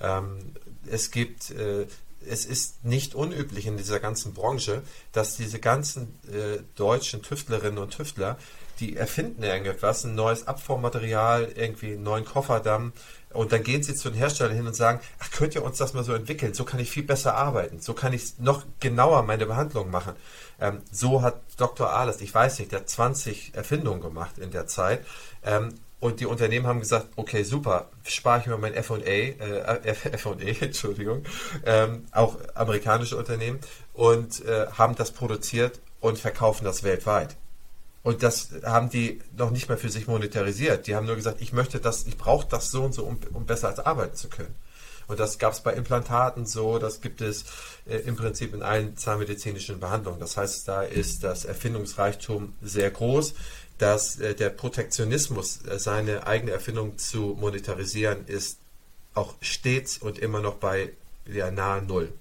Ähm, 0.00 0.54
es 0.86 1.10
gibt, 1.10 1.50
äh, 1.50 1.86
es 2.26 2.46
ist 2.46 2.84
nicht 2.84 3.14
unüblich 3.14 3.66
in 3.66 3.76
dieser 3.76 4.00
ganzen 4.00 4.34
Branche, 4.34 4.82
dass 5.12 5.36
diese 5.36 5.60
ganzen 5.60 6.18
äh, 6.26 6.58
deutschen 6.74 7.22
Tüftlerinnen 7.22 7.78
und 7.78 7.90
Tüftler, 7.90 8.38
die 8.80 8.96
erfinden 8.96 9.42
irgendetwas, 9.42 10.04
ein 10.04 10.14
neues 10.14 10.46
Abformmaterial, 10.46 11.52
irgendwie 11.54 11.92
einen 11.92 12.02
neuen 12.02 12.24
Kofferdamm, 12.24 12.92
und 13.34 13.50
dann 13.50 13.64
gehen 13.64 13.82
sie 13.82 13.94
zu 13.94 14.10
den 14.10 14.18
Herstellern 14.18 14.54
hin 14.54 14.66
und 14.66 14.76
sagen, 14.76 15.00
ach, 15.18 15.30
könnt 15.32 15.54
ihr 15.56 15.64
uns 15.64 15.76
das 15.76 15.92
mal 15.92 16.04
so 16.04 16.14
entwickeln? 16.14 16.54
So 16.54 16.64
kann 16.64 16.78
ich 16.78 16.90
viel 16.90 17.02
besser 17.02 17.34
arbeiten. 17.34 17.80
So 17.80 17.92
kann 17.92 18.12
ich 18.12 18.38
noch 18.38 18.64
genauer 18.78 19.24
meine 19.24 19.44
Behandlung 19.44 19.90
machen. 19.90 20.14
Ähm, 20.60 20.82
so 20.90 21.20
hat 21.20 21.42
Dr. 21.56 21.90
Ahlers, 21.90 22.20
ich 22.20 22.32
weiß 22.32 22.60
nicht, 22.60 22.70
der 22.70 22.80
hat 22.80 22.88
20 22.88 23.54
Erfindungen 23.54 24.00
gemacht 24.00 24.38
in 24.38 24.52
der 24.52 24.68
Zeit. 24.68 25.04
Ähm, 25.44 25.74
und 25.98 26.20
die 26.20 26.26
Unternehmen 26.26 26.66
haben 26.66 26.80
gesagt, 26.80 27.08
okay, 27.16 27.42
super, 27.42 27.90
spare 28.06 28.40
ich 28.40 28.46
mir 28.46 28.56
mein 28.56 28.74
F&A, 28.74 28.98
äh, 28.98 29.34
Entschuldigung, 30.60 31.24
ähm, 31.64 32.06
auch 32.12 32.36
amerikanische 32.54 33.16
Unternehmen 33.16 33.58
und 33.94 34.44
äh, 34.44 34.66
haben 34.78 34.94
das 34.94 35.10
produziert 35.10 35.80
und 36.00 36.18
verkaufen 36.18 36.64
das 36.64 36.84
weltweit. 36.84 37.36
Und 38.04 38.22
das 38.22 38.50
haben 38.64 38.90
die 38.90 39.20
noch 39.34 39.50
nicht 39.50 39.68
mal 39.70 39.78
für 39.78 39.88
sich 39.88 40.06
monetarisiert. 40.06 40.86
Die 40.86 40.94
haben 40.94 41.06
nur 41.06 41.16
gesagt, 41.16 41.40
ich 41.40 41.54
möchte 41.54 41.80
das, 41.80 42.06
ich 42.06 42.18
brauche 42.18 42.46
das 42.46 42.70
so 42.70 42.84
und 42.84 42.92
so, 42.92 43.02
um, 43.02 43.18
um 43.32 43.46
besser 43.46 43.68
als 43.68 43.80
arbeiten 43.80 44.14
zu 44.14 44.28
können. 44.28 44.54
Und 45.06 45.20
das 45.20 45.38
gab 45.38 45.54
es 45.54 45.60
bei 45.60 45.72
Implantaten 45.72 46.44
so, 46.44 46.78
das 46.78 47.00
gibt 47.00 47.22
es 47.22 47.44
äh, 47.86 47.96
im 47.96 48.14
Prinzip 48.16 48.52
in 48.54 48.62
allen 48.62 48.96
zahnmedizinischen 48.98 49.80
Behandlungen. 49.80 50.20
Das 50.20 50.36
heißt, 50.36 50.68
da 50.68 50.82
ist 50.82 51.24
das 51.24 51.46
Erfindungsreichtum 51.46 52.54
sehr 52.62 52.90
groß. 52.90 53.34
Dass 53.78 54.20
äh, 54.20 54.34
der 54.34 54.50
Protektionismus, 54.50 55.64
äh, 55.66 55.78
seine 55.78 56.26
eigene 56.26 56.52
Erfindung 56.52 56.98
zu 56.98 57.36
monetarisieren, 57.40 58.26
ist 58.26 58.58
auch 59.14 59.34
stets 59.40 59.96
und 59.96 60.18
immer 60.18 60.40
noch 60.40 60.56
bei 60.56 60.92
ja, 61.26 61.50
nahe 61.50 61.82
Null. 61.82 62.12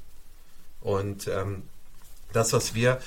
Und 0.79 1.27
ähm, 1.27 1.63
das, 2.31 2.53
was 2.53 2.73
wir 2.73 2.99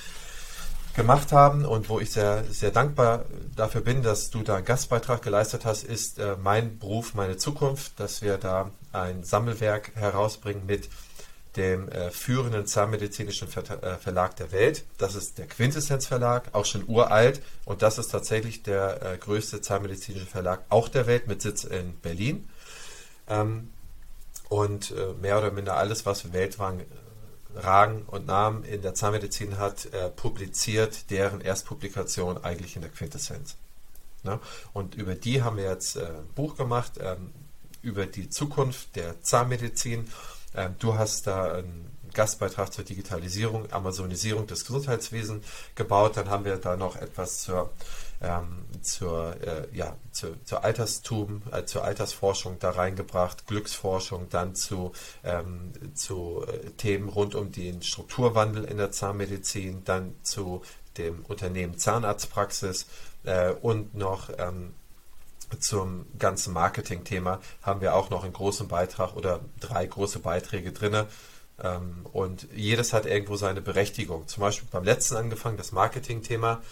gemacht 0.96 1.30
haben 1.30 1.64
und 1.64 1.88
wo 1.88 2.00
ich 2.00 2.10
sehr, 2.10 2.42
sehr 2.50 2.70
dankbar 2.70 3.26
dafür 3.54 3.82
bin, 3.82 4.02
dass 4.02 4.30
du 4.30 4.42
da 4.42 4.56
einen 4.56 4.64
Gastbeitrag 4.64 5.22
geleistet 5.22 5.64
hast, 5.64 5.84
ist 5.84 6.18
äh, 6.18 6.36
mein 6.42 6.78
Beruf, 6.78 7.14
meine 7.14 7.36
Zukunft, 7.36 8.00
dass 8.00 8.22
wir 8.22 8.38
da 8.38 8.70
ein 8.92 9.22
Sammelwerk 9.22 9.92
herausbringen 9.94 10.66
mit 10.66 10.88
dem 11.56 11.88
äh, 11.88 12.10
führenden 12.10 12.66
zahnmedizinischen 12.66 13.48
Ver 13.48 13.82
äh, 13.82 13.96
Verlag 13.96 14.36
der 14.36 14.52
Welt. 14.52 14.84
Das 14.98 15.14
ist 15.14 15.38
der 15.38 15.46
Quintessenz 15.46 16.06
Verlag, 16.06 16.48
auch 16.52 16.64
schon 16.64 16.84
uralt. 16.86 17.40
Und 17.64 17.82
das 17.82 17.98
ist 17.98 18.08
tatsächlich 18.08 18.62
der 18.62 19.02
äh, 19.02 19.16
größte 19.16 19.60
zahnmedizinische 19.60 20.26
Verlag 20.26 20.64
auch 20.68 20.88
der 20.88 21.06
Welt 21.06 21.28
mit 21.28 21.42
Sitz 21.42 21.64
in 21.64 21.98
Berlin. 22.00 22.48
Ähm, 23.28 23.70
und 24.48 24.92
äh, 24.92 25.12
mehr 25.20 25.38
oder 25.38 25.50
minder 25.50 25.76
alles, 25.76 26.06
was 26.06 26.32
Weltrang 26.32 26.82
Rang 27.56 28.04
und 28.06 28.26
Namen 28.26 28.64
in 28.64 28.82
der 28.82 28.94
Zahnmedizin 28.94 29.58
hat, 29.58 29.86
äh, 29.86 30.10
publiziert 30.10 31.10
deren 31.10 31.40
Erstpublikation 31.40 32.42
eigentlich 32.44 32.76
in 32.76 32.82
der 32.82 32.90
Quintessenz. 32.90 33.56
Ne? 34.22 34.38
Und 34.72 34.94
über 34.94 35.14
die 35.14 35.42
haben 35.42 35.56
wir 35.56 35.64
jetzt 35.64 35.96
äh, 35.96 36.04
ein 36.04 36.28
Buch 36.34 36.56
gemacht, 36.56 36.92
ähm, 37.00 37.32
über 37.82 38.06
die 38.06 38.28
Zukunft 38.28 38.96
der 38.96 39.22
Zahnmedizin. 39.22 40.08
Ähm, 40.54 40.74
du 40.78 40.94
hast 40.94 41.26
da 41.26 41.52
einen 41.54 41.95
Gastbeitrag 42.16 42.72
zur 42.72 42.84
Digitalisierung, 42.84 43.70
Amazonisierung 43.70 44.48
des 44.48 44.64
Gesundheitswesens 44.64 45.44
gebaut. 45.76 46.16
Dann 46.16 46.30
haben 46.30 46.44
wir 46.44 46.56
da 46.56 46.76
noch 46.76 46.96
etwas 46.96 47.42
zur 47.42 47.70
ähm, 48.22 48.64
zur, 48.80 49.36
äh, 49.42 49.66
ja, 49.72 49.96
zu, 50.12 50.42
zur 50.44 50.64
Alterstum, 50.64 51.42
äh, 51.52 51.64
zur 51.64 51.84
Altersforschung 51.84 52.58
da 52.58 52.70
reingebracht, 52.70 53.46
Glücksforschung, 53.46 54.28
dann 54.30 54.54
zu, 54.54 54.92
ähm, 55.24 55.72
zu 55.94 56.44
äh, 56.46 56.70
Themen 56.72 57.08
rund 57.08 57.34
um 57.34 57.52
den 57.52 57.82
Strukturwandel 57.82 58.64
in 58.64 58.78
der 58.78 58.90
Zahnmedizin, 58.90 59.84
dann 59.84 60.14
zu 60.22 60.62
dem 60.96 61.24
Unternehmen 61.26 61.78
Zahnarztpraxis 61.78 62.86
äh, 63.24 63.50
und 63.50 63.94
noch 63.94 64.30
ähm, 64.38 64.74
zum 65.60 66.06
ganzen 66.18 66.52
Marketing-Thema 66.54 67.40
haben 67.62 67.80
wir 67.80 67.94
auch 67.94 68.10
noch 68.10 68.24
einen 68.24 68.32
großen 68.32 68.66
Beitrag 68.66 69.14
oder 69.14 69.40
drei 69.60 69.86
große 69.86 70.18
Beiträge 70.18 70.72
drin. 70.72 71.06
Ähm, 71.62 72.06
und 72.12 72.48
jedes 72.54 72.92
hat 72.92 73.06
irgendwo 73.06 73.36
seine 73.36 73.60
Berechtigung. 73.60 74.28
Zum 74.28 74.42
Beispiel 74.42 74.68
beim 74.70 74.84
letzten 74.84 75.16
angefangen, 75.16 75.56
das 75.56 75.72
Marketing-Thema. 75.72 76.62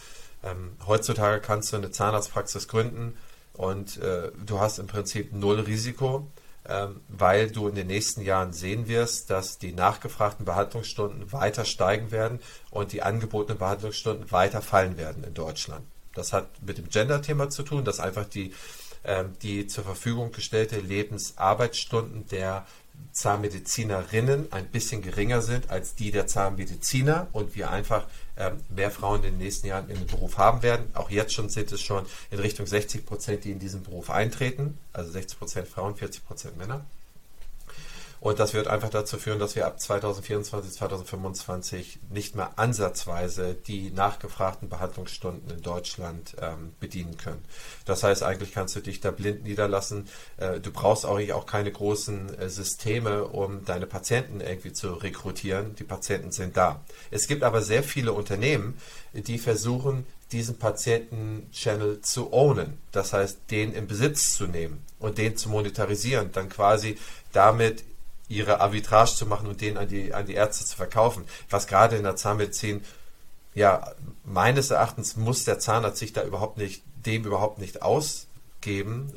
Ähm, 0.42 0.76
heutzutage 0.86 1.40
kannst 1.40 1.72
du 1.72 1.76
eine 1.76 1.90
Zahnarztpraxis 1.90 2.68
gründen 2.68 3.16
und 3.54 3.96
äh, 3.98 4.30
du 4.44 4.60
hast 4.60 4.78
im 4.78 4.86
Prinzip 4.86 5.32
null 5.32 5.60
Risiko, 5.60 6.26
ähm, 6.66 7.00
weil 7.08 7.50
du 7.50 7.68
in 7.68 7.74
den 7.74 7.86
nächsten 7.86 8.20
Jahren 8.20 8.52
sehen 8.52 8.86
wirst, 8.88 9.30
dass 9.30 9.58
die 9.58 9.72
nachgefragten 9.72 10.44
Behandlungsstunden 10.44 11.32
weiter 11.32 11.64
steigen 11.64 12.10
werden 12.10 12.40
und 12.70 12.92
die 12.92 13.02
angebotenen 13.02 13.58
Behandlungsstunden 13.58 14.30
weiter 14.32 14.60
fallen 14.60 14.98
werden 14.98 15.24
in 15.24 15.34
Deutschland. 15.34 15.86
Das 16.14 16.32
hat 16.32 16.48
mit 16.62 16.78
dem 16.78 16.88
Gender-Thema 16.88 17.48
zu 17.48 17.62
tun, 17.62 17.84
dass 17.84 17.98
einfach 17.98 18.24
die, 18.24 18.54
die 19.42 19.66
zur 19.66 19.82
Verfügung 19.82 20.30
gestellte 20.30 20.78
Lebensarbeitsstunden 20.78 22.28
der 22.28 22.64
Zahnmedizinerinnen 23.12 24.52
ein 24.52 24.66
bisschen 24.66 25.00
geringer 25.00 25.40
sind 25.40 25.70
als 25.70 25.94
die 25.94 26.10
der 26.10 26.26
Zahnmediziner 26.26 27.28
und 27.32 27.54
wir 27.54 27.70
einfach 27.70 28.06
ähm, 28.36 28.58
mehr 28.68 28.90
Frauen 28.90 29.22
in 29.22 29.34
den 29.34 29.38
nächsten 29.38 29.68
Jahren 29.68 29.88
in 29.88 29.96
den 29.96 30.06
Beruf 30.06 30.36
haben 30.36 30.62
werden. 30.62 30.86
Auch 30.94 31.10
jetzt 31.10 31.32
schon 31.32 31.48
sind 31.48 31.70
es 31.70 31.80
schon 31.80 32.04
in 32.30 32.40
Richtung 32.40 32.66
60 32.66 33.06
Prozent, 33.06 33.44
die 33.44 33.52
in 33.52 33.60
diesen 33.60 33.84
Beruf 33.84 34.10
eintreten. 34.10 34.78
Also 34.92 35.12
60 35.12 35.38
Prozent 35.38 35.68
Frauen, 35.68 35.94
40 35.94 36.26
Prozent 36.26 36.56
Männer. 36.56 36.84
Und 38.24 38.38
das 38.38 38.54
wird 38.54 38.68
einfach 38.68 38.88
dazu 38.88 39.18
führen, 39.18 39.38
dass 39.38 39.54
wir 39.54 39.66
ab 39.66 39.78
2024, 39.78 40.72
2025 40.72 41.98
nicht 42.08 42.34
mehr 42.34 42.58
ansatzweise 42.58 43.52
die 43.52 43.90
nachgefragten 43.90 44.70
Behandlungsstunden 44.70 45.50
in 45.50 45.60
Deutschland 45.60 46.34
ähm, 46.40 46.72
bedienen 46.80 47.18
können. 47.18 47.44
Das 47.84 48.02
heißt, 48.02 48.22
eigentlich 48.22 48.54
kannst 48.54 48.76
du 48.76 48.80
dich 48.80 49.00
da 49.00 49.10
blind 49.10 49.44
niederlassen. 49.44 50.08
Äh, 50.38 50.60
du 50.60 50.72
brauchst 50.72 51.04
eigentlich 51.04 51.34
auch 51.34 51.44
keine 51.44 51.70
großen 51.70 52.38
äh, 52.38 52.48
Systeme, 52.48 53.24
um 53.24 53.62
deine 53.66 53.84
Patienten 53.84 54.40
irgendwie 54.40 54.72
zu 54.72 54.94
rekrutieren. 54.94 55.74
Die 55.74 55.84
Patienten 55.84 56.32
sind 56.32 56.56
da. 56.56 56.80
Es 57.10 57.26
gibt 57.26 57.42
aber 57.42 57.60
sehr 57.60 57.82
viele 57.82 58.14
Unternehmen, 58.14 58.78
die 59.12 59.36
versuchen, 59.36 60.06
diesen 60.32 60.56
Patienten-Channel 60.56 62.00
zu 62.00 62.32
ownen. 62.32 62.78
Das 62.90 63.12
heißt, 63.12 63.50
den 63.50 63.74
in 63.74 63.86
Besitz 63.86 64.34
zu 64.34 64.46
nehmen 64.46 64.82
und 64.98 65.18
den 65.18 65.36
zu 65.36 65.50
monetarisieren, 65.50 66.32
dann 66.32 66.48
quasi 66.48 66.96
damit 67.34 67.84
ihre 68.34 68.60
Arbitrage 68.60 69.14
zu 69.14 69.26
machen 69.26 69.46
und 69.46 69.60
den 69.60 69.76
an 69.76 69.88
die, 69.88 70.12
an 70.12 70.26
die 70.26 70.34
Ärzte 70.34 70.64
zu 70.64 70.76
verkaufen. 70.76 71.24
Was 71.50 71.66
gerade 71.66 71.96
in 71.96 72.02
der 72.02 72.16
Zahnmedizin, 72.16 72.84
ja, 73.54 73.92
meines 74.24 74.70
Erachtens 74.70 75.16
muss 75.16 75.44
der 75.44 75.58
Zahnarzt 75.58 75.98
sich 75.98 76.12
da 76.12 76.24
überhaupt 76.24 76.58
nicht, 76.58 76.82
dem 77.06 77.24
überhaupt 77.24 77.58
nicht 77.58 77.82
ausgeben, 77.82 79.12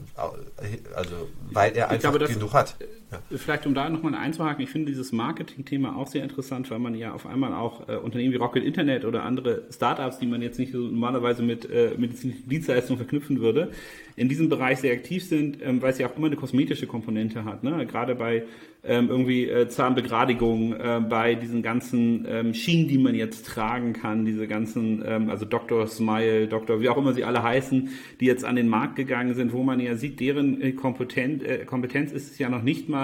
also 0.96 1.30
weil 1.52 1.76
er 1.76 1.90
einfach 1.90 2.12
glaube, 2.12 2.28
genug 2.28 2.54
hat. 2.54 2.76
Ja. 3.12 3.38
Vielleicht 3.38 3.66
um 3.66 3.74
da 3.74 3.90
nochmal 3.90 4.16
einzuhaken, 4.16 4.62
ich 4.62 4.70
finde 4.70 4.88
dieses 4.88 5.14
Marketing-Thema 5.14 5.96
auch 5.96 6.08
sehr 6.08 6.24
interessant, 6.24 6.70
weil 6.70 6.80
man 6.80 6.94
ja 6.94 7.14
auf 7.14 7.26
einmal 7.26 7.54
auch 7.54 7.88
äh, 7.88 7.96
Unternehmen 7.96 8.34
wie 8.34 8.38
Rocket 8.38 8.66
Internet 8.66 9.06
oder 9.06 9.24
andere 9.24 9.64
Startups, 9.72 10.20
die 10.20 10.26
man 10.26 10.42
jetzt 10.42 10.60
nicht 10.60 10.74
so 10.74 10.80
normalerweise 10.80 11.42
mit 11.42 11.70
äh, 11.70 11.92
medizinischen 11.98 12.50
Dienstleistungen 12.50 12.98
verknüpfen 12.98 13.40
würde, 13.40 13.72
in 14.18 14.28
diesem 14.28 14.50
Bereich 14.50 14.80
sehr 14.80 14.92
aktiv 14.92 15.24
sind, 15.24 15.60
ähm, 15.64 15.82
weil 15.82 15.92
es 15.92 16.00
ja 16.00 16.08
auch 16.08 16.18
immer 16.18 16.28
eine 16.28 16.36
kosmetische 16.36 16.86
Komponente 16.86 17.46
hat. 17.46 17.64
Ne? 17.64 17.86
Gerade 17.86 18.14
bei 18.14 18.44
ähm, 18.84 19.10
irgendwie 19.10 19.50
äh, 19.50 19.68
Zahnbegradigung, 19.68 20.74
äh, 20.74 21.02
bei 21.08 21.36
diesen 21.36 21.62
ganzen 21.62 22.26
ähm, 22.28 22.54
Schienen, 22.54 22.88
die 22.88 22.98
man 22.98 23.16
jetzt 23.16 23.46
tragen 23.46 23.94
kann, 23.94 24.26
diese 24.26 24.48
ganzen, 24.48 25.04
ähm, 25.06 25.30
also 25.30 25.46
Dr. 25.46 25.88
Smile, 25.88 26.48
Dr. 26.48 26.80
wie 26.82 26.90
auch 26.90 26.98
immer 26.98 27.14
sie 27.14 27.24
alle 27.24 27.44
heißen, 27.44 27.90
die 28.20 28.26
jetzt 28.26 28.46
an 28.46 28.56
den 28.56 28.70
Markt 28.70 28.96
gegangen 28.96 29.34
sind, 29.36 29.52
wo 29.52 29.64
man 29.64 29.80
ja 29.80 29.96
sieht, 29.96 30.20
deren 30.20 30.62
äh, 30.62 30.70
äh, 30.70 31.66
Kompetenz 31.66 32.12
ist 32.12 32.32
es 32.32 32.38
ja 32.38 32.50
noch 32.50 32.64
nicht 32.64 32.88
mal, 32.88 32.97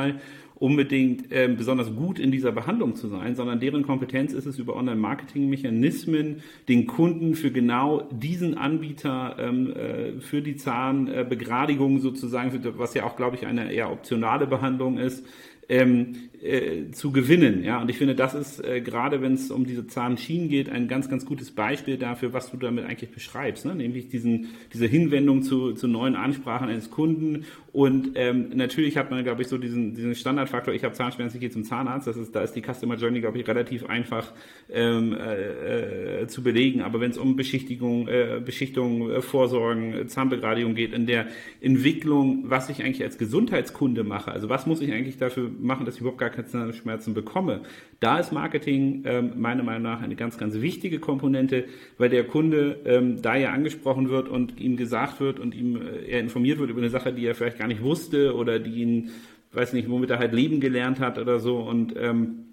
unbedingt 0.55 1.31
äh, 1.31 1.49
besonders 1.49 1.93
gut 1.93 2.19
in 2.19 2.31
dieser 2.31 2.51
Behandlung 2.51 2.95
zu 2.95 3.07
sein, 3.09 3.35
sondern 3.35 3.59
deren 3.59 3.83
Kompetenz 3.83 4.33
ist 4.33 4.45
es 4.45 4.59
über 4.59 4.75
Online-Marketing-Mechanismen, 4.77 6.41
den 6.69 6.87
Kunden 6.87 7.35
für 7.35 7.51
genau 7.51 8.07
diesen 8.11 8.57
Anbieter 8.57 9.35
ähm, 9.39 9.73
äh, 9.73 10.21
für 10.21 10.41
die 10.41 10.55
Zahnbegradigung 10.55 11.99
sozusagen, 11.99 12.51
was 12.77 12.93
ja 12.93 13.03
auch, 13.03 13.17
glaube 13.17 13.35
ich, 13.35 13.45
eine 13.45 13.73
eher 13.73 13.91
optionale 13.91 14.47
Behandlung 14.47 14.97
ist, 14.97 15.25
ähm, 15.69 16.29
äh, 16.43 16.91
zu 16.91 17.11
gewinnen. 17.11 17.63
Ja, 17.63 17.81
und 17.81 17.89
ich 17.89 17.97
finde, 17.97 18.15
das 18.15 18.33
ist 18.33 18.63
äh, 18.63 18.81
gerade, 18.81 19.21
wenn 19.21 19.33
es 19.33 19.49
um 19.49 19.65
diese 19.65 19.87
Zahnschienen 19.87 20.49
geht, 20.49 20.69
ein 20.69 20.89
ganz, 20.89 21.09
ganz 21.09 21.25
gutes 21.25 21.51
Beispiel 21.51 21.97
dafür, 21.97 22.33
was 22.33 22.51
du 22.51 22.57
damit 22.57 22.83
eigentlich 22.85 23.11
beschreibst, 23.11 23.65
ne? 23.65 23.73
nämlich 23.73 24.09
diesen, 24.09 24.49
diese 24.73 24.85
Hinwendung 24.85 25.43
zu, 25.43 25.71
zu 25.71 25.87
neuen 25.87 26.15
Ansprachen 26.15 26.67
eines 26.67 26.91
Kunden. 26.91 27.45
Und 27.71 28.11
ähm, 28.15 28.49
natürlich 28.53 28.97
hat 28.97 29.09
man, 29.09 29.23
glaube 29.23 29.41
ich, 29.41 29.47
so 29.47 29.57
diesen, 29.57 29.95
diesen 29.95 30.13
Standardfaktor, 30.15 30.73
ich 30.73 30.83
habe 30.83 30.93
Zahnschmerzen, 30.93 31.37
ich 31.37 31.41
gehe 31.41 31.49
zum 31.49 31.63
Zahnarzt, 31.63 32.07
das 32.07 32.17
ist, 32.17 32.35
da 32.35 32.41
ist 32.41 32.53
die 32.53 32.61
Customer 32.61 32.95
Journey, 32.95 33.21
glaube 33.21 33.39
ich, 33.39 33.47
relativ 33.47 33.85
einfach 33.85 34.31
ähm, 34.69 35.13
äh, 35.13 36.23
äh, 36.23 36.27
zu 36.27 36.43
belegen. 36.43 36.81
Aber 36.81 36.99
wenn 36.99 37.11
es 37.11 37.17
um 37.17 37.35
Beschichtigung, 37.35 38.07
äh, 38.09 38.41
Beschichtung, 38.43 39.21
Vorsorgen, 39.21 40.07
Zahnbegradigung 40.07 40.75
geht, 40.75 40.93
in 40.93 41.07
der 41.07 41.27
Entwicklung, 41.61 42.43
was 42.45 42.69
ich 42.69 42.83
eigentlich 42.83 43.03
als 43.03 43.17
Gesundheitskunde 43.17 44.03
mache, 44.03 44.31
also 44.31 44.49
was 44.49 44.67
muss 44.67 44.81
ich 44.81 44.91
eigentlich 44.91 45.17
dafür 45.17 45.49
machen, 45.59 45.85
dass 45.85 45.95
ich 45.95 46.01
überhaupt 46.01 46.19
gar 46.19 46.32
keine 46.33 46.47
Zahnschmerzen 46.47 47.13
bekomme. 47.13 47.61
Da 47.99 48.19
ist 48.19 48.31
Marketing 48.31 49.03
ähm, 49.05 49.33
meiner 49.37 49.63
Meinung 49.63 49.83
nach 49.83 50.01
eine 50.01 50.15
ganz, 50.15 50.37
ganz 50.37 50.55
wichtige 50.55 50.99
Komponente, 50.99 51.65
weil 51.97 52.09
der 52.09 52.25
Kunde 52.25 52.81
ähm, 52.85 53.21
da 53.21 53.35
ja 53.35 53.51
angesprochen 53.51 54.09
wird 54.09 54.27
und 54.27 54.59
ihm 54.59 54.75
gesagt 54.75 55.19
wird 55.19 55.39
und 55.39 55.55
ihm 55.55 55.77
äh, 55.77 56.11
er 56.11 56.19
informiert 56.19 56.59
wird 56.59 56.69
über 56.69 56.81
eine 56.81 56.89
Sache, 56.89 57.13
die 57.13 57.25
er 57.25 57.35
vielleicht 57.35 57.59
gar 57.59 57.67
nicht 57.67 57.81
wusste 57.81 58.35
oder 58.35 58.59
die 58.59 58.81
ihn, 58.81 59.11
weiß 59.53 59.73
nicht, 59.73 59.89
womit 59.89 60.09
er 60.09 60.19
halt 60.19 60.33
leben 60.33 60.59
gelernt 60.59 60.99
hat 60.99 61.17
oder 61.17 61.39
so 61.39 61.59
und 61.59 61.93
ähm, 61.95 62.45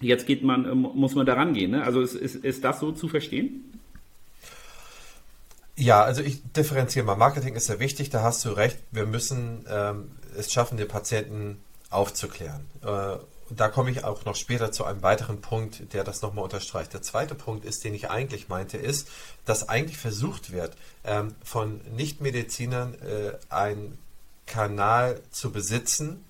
jetzt 0.00 0.26
geht 0.26 0.42
man, 0.42 0.64
ähm, 0.64 0.80
muss 0.94 1.14
man 1.14 1.26
daran 1.26 1.54
gehen. 1.54 1.72
Ne? 1.72 1.84
Also 1.84 2.00
ist, 2.00 2.14
ist, 2.14 2.36
ist 2.36 2.64
das 2.64 2.80
so 2.80 2.92
zu 2.92 3.08
verstehen? 3.08 3.64
Ja, 5.76 6.02
also 6.02 6.22
ich 6.22 6.42
differenziere 6.52 7.04
mal. 7.04 7.16
Marketing 7.16 7.54
ist 7.54 7.66
sehr 7.66 7.80
wichtig, 7.80 8.10
da 8.10 8.22
hast 8.22 8.44
du 8.44 8.50
recht. 8.50 8.78
Wir 8.90 9.06
müssen 9.06 9.64
ähm, 9.68 10.10
es 10.38 10.52
schaffen, 10.52 10.76
den 10.76 10.88
Patienten 10.88 11.58
aufzuklären. 11.92 12.68
Äh, 12.84 13.16
da 13.50 13.68
komme 13.68 13.90
ich 13.90 14.04
auch 14.04 14.24
noch 14.24 14.36
später 14.36 14.72
zu 14.72 14.84
einem 14.84 15.02
weiteren 15.02 15.40
Punkt, 15.40 15.92
der 15.92 16.04
das 16.04 16.22
nochmal 16.22 16.44
unterstreicht. 16.44 16.92
Der 16.94 17.02
zweite 17.02 17.34
Punkt 17.34 17.64
ist, 17.64 17.84
den 17.84 17.94
ich 17.94 18.10
eigentlich 18.10 18.48
meinte, 18.48 18.78
ist, 18.78 19.08
dass 19.44 19.68
eigentlich 19.68 19.98
versucht 19.98 20.52
wird, 20.52 20.76
ähm, 21.04 21.34
von 21.44 21.80
Nichtmedizinern 21.94 22.94
äh, 22.94 23.32
einen 23.50 23.98
Kanal 24.46 25.20
zu 25.30 25.52
besitzen, 25.52 26.24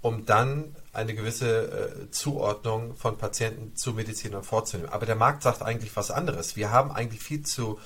um 0.00 0.26
dann 0.26 0.74
eine 0.92 1.14
gewisse 1.14 2.06
äh, 2.06 2.10
Zuordnung 2.10 2.96
von 2.96 3.16
Patienten 3.16 3.76
zu 3.76 3.92
Medizinern 3.92 4.42
vorzunehmen. 4.42 4.92
Aber 4.92 5.06
der 5.06 5.16
Markt 5.16 5.42
sagt 5.42 5.62
eigentlich 5.62 5.96
was 5.96 6.10
anderes. 6.10 6.56
Wir 6.56 6.70
haben 6.70 6.90
eigentlich 6.90 7.22
viel 7.22 7.42
zu 7.42 7.78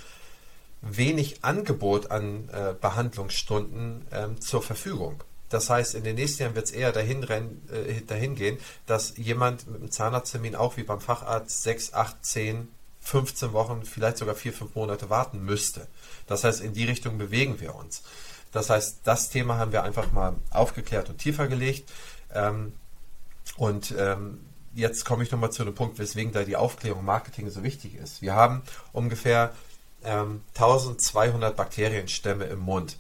wenig 0.81 1.45
Angebot 1.45 2.11
an 2.11 2.49
äh, 2.49 2.75
Behandlungsstunden 2.81 4.07
ähm, 4.13 4.41
zur 4.41 4.63
Verfügung. 4.63 5.23
Das 5.49 5.71
heißt, 5.71 5.95
in 5.95 6.05
den 6.05 6.17
nächsten 6.17 6.43
Jahren 6.43 6.55
wird 6.55 6.67
es 6.67 6.73
eher 6.73 6.93
dahin, 6.93 7.23
rennen, 7.23 7.69
äh, 7.73 8.00
dahin 8.03 8.35
gehen, 8.35 8.59
dass 8.87 9.17
jemand 9.17 9.67
mit 9.69 9.81
einem 9.81 9.91
Zahnarzttermin 9.91 10.57
auch 10.57 10.76
wie 10.76 10.83
beim 10.83 11.00
Facharzt 11.00 11.62
6, 11.62 11.95
8, 11.95 12.25
10, 12.25 12.69
15 13.00 13.53
Wochen, 13.53 13.85
vielleicht 13.85 14.19
sogar 14.19 14.35
4, 14.35 14.53
5 14.53 14.75
Monate 14.75 15.09
warten 15.11 15.45
müsste. 15.45 15.87
Das 16.26 16.43
heißt, 16.43 16.61
in 16.61 16.73
die 16.73 16.85
Richtung 16.85 17.19
bewegen 17.19 17.61
wir 17.61 17.76
uns. 17.76 18.03
Das 18.50 18.71
heißt, 18.71 19.00
das 19.05 19.29
Thema 19.29 19.59
haben 19.59 19.73
wir 19.73 19.85
einfach 19.85 20.11
mal 20.12 20.35
aufgeklärt 20.50 21.09
und 21.09 21.19
tiefer 21.19 21.47
gelegt. 21.47 21.88
Ähm, 22.35 22.73
und 23.57 23.95
ähm, 23.97 24.41
jetzt 24.75 25.05
komme 25.05 25.23
ich 25.23 25.31
nochmal 25.31 25.53
zu 25.53 25.65
dem 25.65 25.75
Punkt, 25.75 25.99
weswegen 25.99 26.33
da 26.33 26.43
die 26.43 26.57
Aufklärung 26.57 27.05
Marketing 27.05 27.49
so 27.50 27.62
wichtig 27.62 27.95
ist. 27.95 28.23
Wir 28.23 28.35
haben 28.35 28.62
ungefähr 28.93 29.53
ähm, 30.05 30.43
1200 30.55 31.57
Bakterienstämme 31.57 32.45
im 32.45 32.61
Mund. 32.61 32.99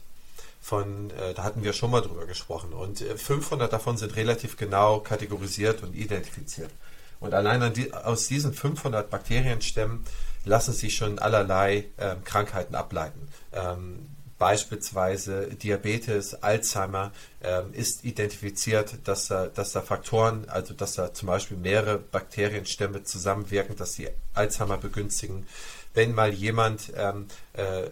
Von, 0.66 1.10
äh, 1.10 1.32
da 1.32 1.44
hatten 1.44 1.62
wir 1.62 1.72
schon 1.72 1.92
mal 1.92 2.00
drüber 2.00 2.26
gesprochen. 2.26 2.72
Und 2.72 3.00
äh, 3.00 3.16
500 3.16 3.72
davon 3.72 3.96
sind 3.96 4.16
relativ 4.16 4.56
genau 4.56 4.98
kategorisiert 4.98 5.84
und 5.84 5.94
identifiziert. 5.94 6.72
Und 7.20 7.34
allein 7.34 7.72
die, 7.72 7.94
aus 7.94 8.26
diesen 8.26 8.52
500 8.52 9.08
Bakterienstämmen 9.08 10.04
lassen 10.44 10.72
sich 10.72 10.96
schon 10.96 11.20
allerlei 11.20 11.84
äh, 11.98 12.16
Krankheiten 12.24 12.74
ableiten. 12.74 13.28
Ähm, 13.52 14.08
beispielsweise 14.40 15.54
Diabetes, 15.54 16.42
Alzheimer, 16.42 17.12
ähm, 17.44 17.72
ist 17.72 18.04
identifiziert, 18.04 18.96
dass 19.04 19.28
da, 19.28 19.46
dass 19.46 19.70
da 19.70 19.82
Faktoren, 19.82 20.48
also 20.48 20.74
dass 20.74 20.94
da 20.94 21.14
zum 21.14 21.28
Beispiel 21.28 21.58
mehrere 21.58 22.00
Bakterienstämme 22.00 23.04
zusammenwirken, 23.04 23.76
dass 23.76 23.92
die 23.92 24.08
Alzheimer 24.34 24.78
begünstigen. 24.78 25.46
Wenn 25.94 26.12
mal 26.12 26.32
jemand 26.32 26.92
ähm, 26.96 27.28
äh, 27.52 27.88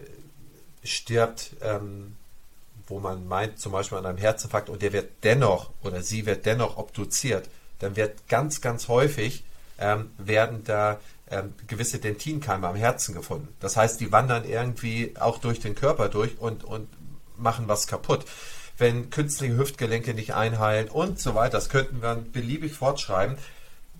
stirbt, 0.83 1.51
ähm, 1.61 2.17
wo 2.87 2.99
man 2.99 3.27
meint, 3.27 3.59
zum 3.59 3.71
Beispiel 3.71 3.97
an 3.97 4.05
einem 4.05 4.17
Herzinfarkt, 4.17 4.69
und 4.69 4.81
der 4.81 4.93
wird 4.93 5.23
dennoch 5.23 5.71
oder 5.83 6.01
sie 6.01 6.25
wird 6.25 6.45
dennoch 6.45 6.77
obduziert, 6.77 7.49
dann 7.79 7.95
wird 7.95 8.27
ganz, 8.27 8.61
ganz 8.61 8.87
häufig 8.87 9.43
ähm, 9.79 10.11
werden 10.17 10.63
da 10.63 10.99
ähm, 11.29 11.53
gewisse 11.67 11.99
Dentinkeime 11.99 12.67
am 12.67 12.75
Herzen 12.75 13.15
gefunden. 13.15 13.49
Das 13.59 13.77
heißt, 13.77 13.99
die 13.99 14.11
wandern 14.11 14.47
irgendwie 14.47 15.13
auch 15.19 15.39
durch 15.39 15.59
den 15.59 15.75
Körper 15.75 16.09
durch 16.09 16.39
und, 16.39 16.63
und 16.63 16.87
machen 17.37 17.67
was 17.67 17.87
kaputt. 17.87 18.25
Wenn 18.77 19.09
künstliche 19.09 19.57
Hüftgelenke 19.57 20.13
nicht 20.13 20.33
einheilen 20.33 20.89
und 20.89 21.19
so 21.19 21.33
weiter, 21.35 21.57
das 21.57 21.69
könnten 21.69 22.01
wir 22.01 22.15
beliebig 22.15 22.73
fortschreiben. 22.73 23.37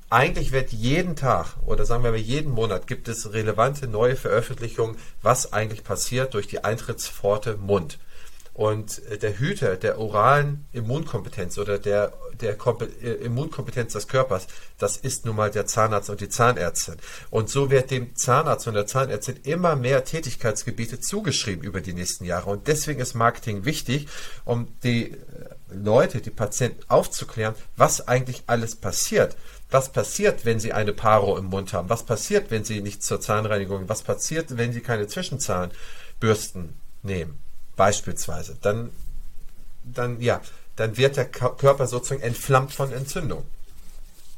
Eigentlich 0.10 0.52
wird 0.52 0.72
jeden 0.72 1.16
Tag 1.16 1.56
oder 1.66 1.86
sagen 1.86 2.04
wir 2.04 2.12
mal 2.12 2.18
jeden 2.18 2.52
Monat 2.52 2.86
gibt 2.86 3.08
es 3.08 3.34
relevante 3.34 3.88
neue 3.88 4.16
Veröffentlichungen, 4.16 4.98
was 5.22 5.52
eigentlich 5.52 5.84
passiert 5.84 6.36
durch 6.36 6.48
die 6.48 6.64
Eintrittspforte 6.64 7.58
Mund. 7.58 7.98
Und 8.56 9.06
äh, 9.10 9.18
der 9.18 9.38
Hüter 9.38 9.76
der 9.76 10.00
oralen 10.00 10.66
Immunkompetenz 10.72 11.58
oder 11.58 11.78
der, 11.78 12.14
der 12.40 12.56
äh, 13.04 13.12
Immunkompetenz 13.26 13.92
des 13.92 14.08
Körpers, 14.08 14.48
das 14.78 14.96
ist 14.96 15.26
nun 15.26 15.36
mal 15.36 15.52
der 15.52 15.66
Zahnarzt 15.66 16.10
und 16.10 16.22
die 16.22 16.30
Zahnärztin. 16.30 16.96
Und 17.30 17.50
so 17.50 17.70
wird 17.70 17.92
dem 17.92 18.16
Zahnarzt 18.16 18.66
und 18.68 18.76
der 18.76 18.88
Zahnärztin 18.88 19.42
immer 19.44 19.76
mehr 19.76 20.06
Tätigkeitsgebiete 20.06 21.02
zugeschrieben 21.02 21.66
über 21.66 21.82
die 21.82 21.94
nächsten 21.94 22.24
Jahre. 22.24 22.50
Und 22.50 22.68
deswegen 22.68 23.02
ist 23.02 23.14
Marketing 23.14 23.66
wichtig, 23.66 24.08
um 24.46 24.70
die 24.84 25.12
äh, 25.12 25.18
Leute, 25.70 26.22
die 26.22 26.30
Patienten 26.30 26.82
aufzuklären, 26.88 27.56
was 27.76 28.08
eigentlich 28.08 28.44
alles 28.48 28.78
passiert. 28.78 29.36
Was 29.70 29.92
passiert, 29.92 30.46
wenn 30.46 30.62
sie 30.62 30.72
eine 30.72 30.94
Paro 30.94 31.38
im 31.38 31.46
Mund 31.48 31.74
haben? 31.74 31.90
Was 31.90 32.04
passiert, 32.04 32.52
wenn 32.52 32.64
sie 32.64 32.80
nicht 32.80 33.04
zur 33.04 33.20
Zahnreinigung? 33.20 33.90
Was 33.90 34.04
passiert, 34.04 34.56
wenn 34.56 34.72
sie 34.72 34.80
keine 34.80 35.08
Zwischenzahnbürsten 35.08 36.76
nehmen? 37.04 37.45
Beispielsweise, 37.76 38.58
dann, 38.62 38.90
dann, 39.84 40.20
ja, 40.22 40.42
dann 40.76 40.98
wird 40.98 41.18
der 41.18 41.26
Körper 41.26 41.88
sozusagen 41.88 42.22
entflammt 42.22 42.72
von 42.72 42.92
Entzündung. 42.92 43.44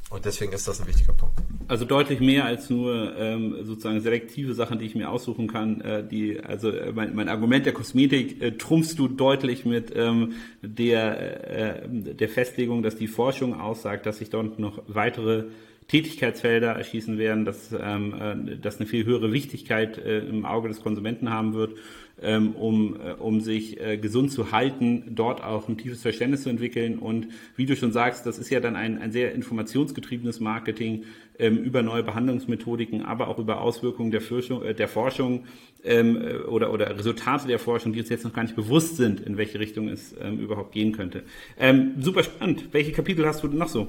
Und 0.09 0.23
deswegen 0.23 0.53
ist 0.53 0.65
das 0.67 0.79
ein 0.79 0.87
wichtiger 0.87 1.11
Punkt. 1.11 1.35
Also 1.67 1.83
deutlich 1.83 2.21
mehr 2.21 2.45
als 2.45 2.69
nur 2.69 3.13
ähm, 3.17 3.57
sozusagen 3.63 3.99
selektive 3.99 4.53
Sachen, 4.53 4.79
die 4.79 4.85
ich 4.85 4.95
mir 4.95 5.09
aussuchen 5.09 5.47
kann. 5.47 5.81
Äh, 5.81 6.07
die, 6.07 6.39
also 6.39 6.69
äh, 6.69 6.93
mein, 6.93 7.13
mein 7.13 7.27
Argument 7.27 7.65
der 7.65 7.73
Kosmetik 7.73 8.41
äh, 8.41 8.51
trumpfst 8.51 8.95
du 8.97 9.09
deutlich 9.09 9.65
mit 9.65 9.91
ähm, 9.93 10.35
der, 10.61 11.81
äh, 11.83 11.89
der 11.89 12.29
Festlegung, 12.29 12.83
dass 12.83 12.95
die 12.95 13.07
Forschung 13.07 13.59
aussagt, 13.59 14.05
dass 14.05 14.19
sich 14.19 14.29
dort 14.29 14.59
noch 14.59 14.81
weitere 14.87 15.47
Tätigkeitsfelder 15.87 16.73
erschießen 16.73 17.17
werden, 17.17 17.45
dass 17.45 17.71
ähm, 17.71 18.13
äh, 18.13 18.57
das 18.57 18.77
eine 18.77 18.87
viel 18.87 19.05
höhere 19.05 19.31
Wichtigkeit 19.31 19.97
äh, 19.97 20.19
im 20.19 20.45
Auge 20.45 20.67
des 20.67 20.81
Konsumenten 20.81 21.29
haben 21.29 21.53
wird, 21.53 21.77
ähm, 22.21 22.55
um, 22.55 22.99
äh, 22.99 23.13
um 23.13 23.39
sich 23.39 23.79
äh, 23.79 23.97
gesund 23.97 24.31
zu 24.31 24.51
halten, 24.51 25.15
dort 25.15 25.41
auch 25.41 25.69
ein 25.69 25.77
tiefes 25.77 26.01
Verständnis 26.01 26.43
zu 26.43 26.49
entwickeln. 26.49 26.99
Und 26.99 27.27
wie 27.55 27.65
du 27.65 27.75
schon 27.77 27.93
sagst, 27.93 28.25
das 28.25 28.37
ist 28.37 28.49
ja 28.49 28.59
dann 28.59 28.75
ein, 28.75 28.97
ein 28.97 29.13
sehr 29.13 29.33
informationsgetriebenes 29.33 30.41
Marketing 30.41 31.05
ähm, 31.39 31.57
über 31.57 31.83
neue 31.83 32.03
Behandlungsmethodiken, 32.03 33.03
aber 33.03 33.29
auch 33.29 33.39
über 33.39 33.61
Auswirkungen 33.61 34.11
der, 34.11 34.21
Forschung, 34.21 34.63
äh, 34.63 34.73
der 34.73 34.89
Forschung 34.89 35.45
ähm, 35.85 36.21
äh, 36.21 36.37
oder, 36.39 36.73
oder 36.73 36.97
Resultate 36.97 37.47
der 37.47 37.59
Forschung, 37.59 37.93
die 37.93 38.01
uns 38.01 38.09
jetzt 38.09 38.25
noch 38.25 38.33
gar 38.33 38.43
nicht 38.43 38.57
bewusst 38.57 38.97
sind, 38.97 39.21
in 39.21 39.37
welche 39.37 39.59
Richtung 39.59 39.87
es 39.87 40.13
ähm, 40.19 40.39
überhaupt 40.39 40.73
gehen 40.73 40.91
könnte. 40.91 41.23
Ähm, 41.57 41.93
super 41.99 42.23
spannend. 42.23 42.65
Welche 42.73 42.91
Kapitel 42.91 43.25
hast 43.25 43.41
du 43.41 43.47
denn 43.47 43.59
noch 43.59 43.69
so? 43.69 43.87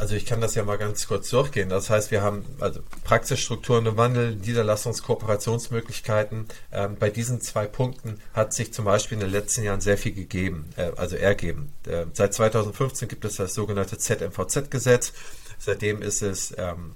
Also 0.00 0.14
ich 0.14 0.24
kann 0.24 0.40
das 0.40 0.54
ja 0.54 0.64
mal 0.64 0.78
ganz 0.78 1.06
kurz 1.06 1.28
durchgehen. 1.28 1.68
Das 1.68 1.90
heißt, 1.90 2.10
wir 2.10 2.22
haben 2.22 2.46
also 2.58 2.80
Praxisstrukturen 3.04 3.84
im 3.84 3.98
Wandel, 3.98 4.34
Niederlassungskooperationsmöglichkeiten. 4.36 6.46
Ähm, 6.72 6.96
bei 6.98 7.10
diesen 7.10 7.42
zwei 7.42 7.66
Punkten 7.66 8.18
hat 8.32 8.54
sich 8.54 8.72
zum 8.72 8.86
Beispiel 8.86 9.16
in 9.16 9.20
den 9.20 9.30
letzten 9.30 9.62
Jahren 9.62 9.82
sehr 9.82 9.98
viel 9.98 10.12
gegeben, 10.12 10.70
äh, 10.78 10.92
also 10.96 11.16
ergeben. 11.16 11.74
Äh, 11.86 12.06
seit 12.14 12.32
2015 12.32 13.08
gibt 13.08 13.26
es 13.26 13.36
das 13.36 13.52
sogenannte 13.52 13.98
ZMVZ-Gesetz. 13.98 15.12
Seitdem 15.58 16.00
ist 16.00 16.22
es 16.22 16.54
ähm, 16.56 16.94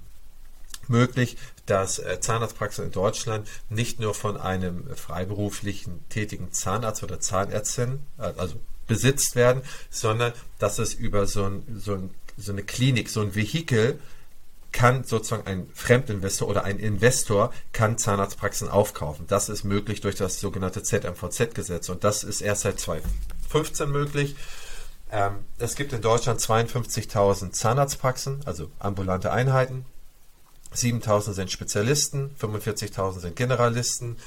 möglich, 0.87 1.37
dass 1.67 1.99
äh, 1.99 2.19
Zahnarztpraxen 2.19 2.85
in 2.85 2.91
Deutschland 2.91 3.47
nicht 3.69 3.99
nur 3.99 4.15
von 4.15 4.35
einem 4.35 4.83
freiberuflichen 4.95 6.03
tätigen 6.09 6.51
Zahnarzt 6.53 7.03
oder 7.03 7.19
Zahnärztin, 7.19 7.99
äh, 8.17 8.33
also 8.35 8.55
besitzt 8.87 9.35
werden, 9.35 9.61
sondern 9.91 10.33
dass 10.57 10.79
es 10.79 10.95
über 10.95 11.27
so 11.27 11.43
ein, 11.43 11.79
so 11.79 11.93
ein 11.93 12.09
so 12.37 12.51
eine 12.51 12.63
Klinik, 12.63 13.09
so 13.09 13.21
ein 13.21 13.35
Vehikel 13.35 13.99
kann 14.75 15.05
sozusagen 15.05 15.47
ein 15.47 15.69
Fremdinvestor 15.73 16.49
oder 16.49 16.65
ein 16.65 16.79
Investor 16.79 17.53
kann 17.71 17.97
Zahnarztpraxen 17.97 18.67
aufkaufen. 18.67 19.25
Das 19.27 19.47
ist 19.47 19.63
möglich 19.63 20.01
durch 20.01 20.15
das 20.15 20.41
sogenannte 20.41 20.83
ZMVZ-Gesetz 20.83 21.87
und 21.87 22.03
das 22.03 22.25
ist 22.25 22.41
erst 22.41 22.63
seit 22.63 22.79
2015 22.79 23.89
möglich. 23.89 24.35
Ähm, 25.11 25.45
es 25.59 25.75
gibt 25.75 25.93
in 25.93 26.01
Deutschland 26.01 26.41
52.000 26.41 27.51
Zahnarztpraxen, 27.51 28.41
also 28.45 28.69
ambulante 28.79 29.31
Einheiten. 29.31 29.85
7.000 30.75 31.31
sind 31.31 31.51
Spezialisten, 31.51 32.35
45.000 32.37 33.19
sind 33.19 33.35
Generalisten 33.37 34.17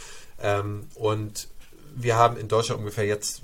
ähm, 0.41 0.87
und 0.95 1.49
wir 1.95 2.17
haben 2.17 2.39
in 2.39 2.49
Deutschland 2.49 2.79
ungefähr 2.79 3.05
jetzt 3.05 3.43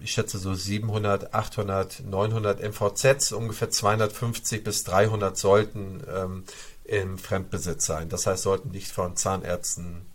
ich 0.00 0.12
schätze 0.12 0.38
so 0.38 0.54
700, 0.54 1.34
800, 1.34 2.02
900 2.04 2.60
MVZs, 2.60 3.32
ungefähr 3.32 3.70
250 3.70 4.62
bis 4.62 4.84
300 4.84 5.36
sollten 5.36 6.02
ähm, 6.12 6.44
im 6.84 7.18
Fremdbesitz 7.18 7.86
sein. 7.86 8.08
Das 8.08 8.26
heißt, 8.26 8.42
sollten 8.42 8.70
nicht 8.70 8.90
von 8.90 9.16
Zahnärzten 9.16 10.06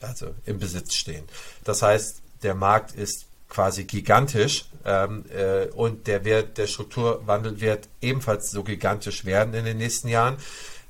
also 0.00 0.34
im 0.44 0.58
Besitz 0.58 0.94
stehen. 0.94 1.24
Das 1.64 1.82
heißt, 1.82 2.20
der 2.42 2.54
Markt 2.54 2.94
ist 2.94 3.26
quasi 3.48 3.84
gigantisch 3.84 4.66
ähm, 4.84 5.24
äh, 5.30 5.66
und 5.68 6.06
der 6.06 6.24
Wert, 6.24 6.58
der 6.58 6.66
Strukturwandel 6.66 7.60
wird 7.60 7.88
ebenfalls 8.00 8.50
so 8.50 8.62
gigantisch 8.64 9.24
werden 9.24 9.54
in 9.54 9.64
den 9.64 9.78
nächsten 9.78 10.08
Jahren. 10.08 10.36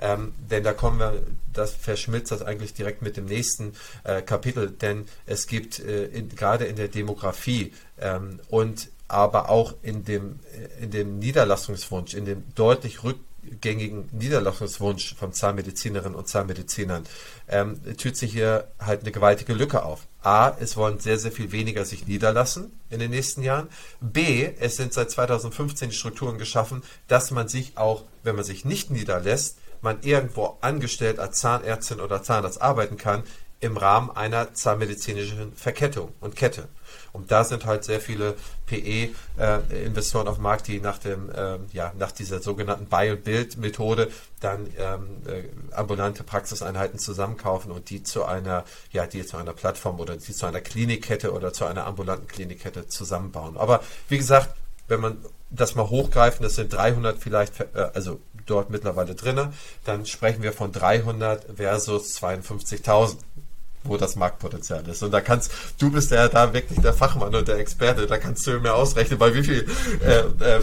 Ähm, 0.00 0.34
denn 0.50 0.62
da 0.62 0.72
kommen 0.72 0.98
wir, 0.98 1.22
das 1.52 1.72
verschmilzt 1.72 2.30
das 2.30 2.42
eigentlich 2.42 2.74
direkt 2.74 3.02
mit 3.02 3.16
dem 3.16 3.24
nächsten 3.24 3.72
äh, 4.04 4.22
Kapitel, 4.22 4.70
denn 4.70 5.06
es 5.24 5.46
gibt 5.46 5.78
äh, 5.78 6.06
in, 6.06 6.28
gerade 6.28 6.64
in 6.66 6.76
der 6.76 6.88
Demografie 6.88 7.72
ähm, 7.98 8.40
und 8.48 8.90
aber 9.08 9.48
auch 9.48 9.74
in 9.82 10.04
dem, 10.04 10.40
äh, 10.52 10.84
in 10.84 10.90
dem 10.90 11.18
Niederlassungswunsch, 11.18 12.14
in 12.14 12.26
dem 12.26 12.44
deutlich 12.54 13.04
rückgängigen 13.04 14.08
Niederlassungswunsch 14.12 15.14
von 15.14 15.32
Zahnmedizinerinnen 15.32 16.14
und 16.14 16.28
Zahnmedizinern, 16.28 17.06
ähm, 17.48 17.80
tut 17.96 18.16
sich 18.16 18.32
hier 18.32 18.68
halt 18.78 19.00
eine 19.02 19.12
gewaltige 19.12 19.54
Lücke 19.54 19.82
auf. 19.84 20.06
A, 20.22 20.56
es 20.60 20.76
wollen 20.76 20.98
sehr, 20.98 21.18
sehr 21.18 21.32
viel 21.32 21.52
weniger 21.52 21.84
sich 21.84 22.06
niederlassen 22.06 22.72
in 22.90 22.98
den 22.98 23.12
nächsten 23.12 23.42
Jahren. 23.42 23.68
B, 24.00 24.50
es 24.58 24.76
sind 24.76 24.92
seit 24.92 25.10
2015 25.10 25.90
die 25.90 25.96
Strukturen 25.96 26.36
geschaffen, 26.36 26.82
dass 27.06 27.30
man 27.30 27.48
sich 27.48 27.78
auch, 27.78 28.02
wenn 28.24 28.34
man 28.34 28.44
sich 28.44 28.64
nicht 28.64 28.90
niederlässt, 28.90 29.56
man 29.82 30.02
irgendwo 30.02 30.56
angestellt 30.60 31.18
als 31.18 31.40
Zahnärztin 31.40 32.00
oder 32.00 32.22
Zahnarzt 32.22 32.60
arbeiten 32.60 32.96
kann 32.96 33.24
im 33.60 33.76
Rahmen 33.76 34.10
einer 34.10 34.52
zahnmedizinischen 34.52 35.54
Verkettung 35.54 36.12
und 36.20 36.36
Kette. 36.36 36.68
Und 37.12 37.32
da 37.32 37.44
sind 37.44 37.64
halt 37.64 37.84
sehr 37.84 38.00
viele 38.00 38.34
PE-Investoren 38.66 40.26
äh, 40.26 40.30
auf 40.30 40.36
dem 40.36 40.42
Markt, 40.42 40.68
die 40.68 40.80
nach 40.80 40.98
dem, 40.98 41.30
ähm, 41.34 41.66
ja, 41.72 41.92
nach 41.98 42.12
dieser 42.12 42.40
sogenannten 42.40 42.86
Buy-and-Build-Methode 42.86 44.10
dann 44.40 44.68
ähm, 44.78 45.22
äh, 45.26 45.44
ambulante 45.74 46.22
Praxiseinheiten 46.22 46.98
zusammenkaufen 46.98 47.72
und 47.72 47.88
die 47.88 48.02
zu 48.02 48.26
einer, 48.26 48.64
ja, 48.92 49.06
die 49.06 49.24
zu 49.24 49.38
einer 49.38 49.54
Plattform 49.54 49.98
oder 49.98 50.16
die 50.16 50.32
zu 50.32 50.44
einer 50.44 50.60
Klinikkette 50.60 51.32
oder 51.32 51.54
zu 51.54 51.64
einer 51.64 51.86
ambulanten 51.86 52.28
Klinikkette 52.28 52.88
zusammenbauen. 52.88 53.56
Aber 53.56 53.82
wie 54.10 54.18
gesagt, 54.18 54.54
wenn 54.88 55.00
man 55.00 55.24
das 55.48 55.74
mal 55.74 55.88
hochgreifen, 55.88 56.42
das 56.42 56.56
sind 56.56 56.72
300 56.72 57.18
vielleicht, 57.18 57.60
äh, 57.60 57.90
also 57.94 58.20
dort 58.46 58.70
mittlerweile 58.70 59.14
drin, 59.14 59.48
dann 59.84 60.06
sprechen 60.06 60.42
wir 60.42 60.52
von 60.52 60.72
300 60.72 61.56
versus 61.56 62.16
52.000 62.22 63.16
wo 63.88 63.96
das 63.96 64.16
Marktpotenzial 64.16 64.84
ist. 64.88 65.04
Und 65.04 65.12
da 65.12 65.20
kannst, 65.20 65.52
du 65.78 65.92
bist 65.92 66.10
ja 66.10 66.26
da 66.26 66.52
wirklich 66.52 66.80
der 66.80 66.92
Fachmann 66.92 67.32
und 67.32 67.46
der 67.46 67.58
Experte, 67.58 68.08
da 68.08 68.18
kannst 68.18 68.44
du 68.46 68.58
mir 68.58 68.74
ausrechnen, 68.74 69.16
bei 69.16 69.32
wie 69.32 69.44
viel 69.44 69.64
äh, 70.04 70.22
äh, 70.44 70.60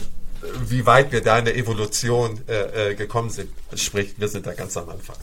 wie 0.68 0.86
weit 0.86 1.12
wir 1.12 1.22
da 1.22 1.40
in 1.40 1.46
der 1.46 1.58
Evolution 1.58 2.40
äh, 2.48 2.92
äh, 2.92 2.96
gekommen 2.96 3.30
sind. 3.30 3.50
Sprich, 3.76 4.16
wir 4.18 4.28
sind 4.28 4.46
da 4.46 4.54
ganz 4.54 4.76
am 4.78 4.90
Anfang. 4.90 5.16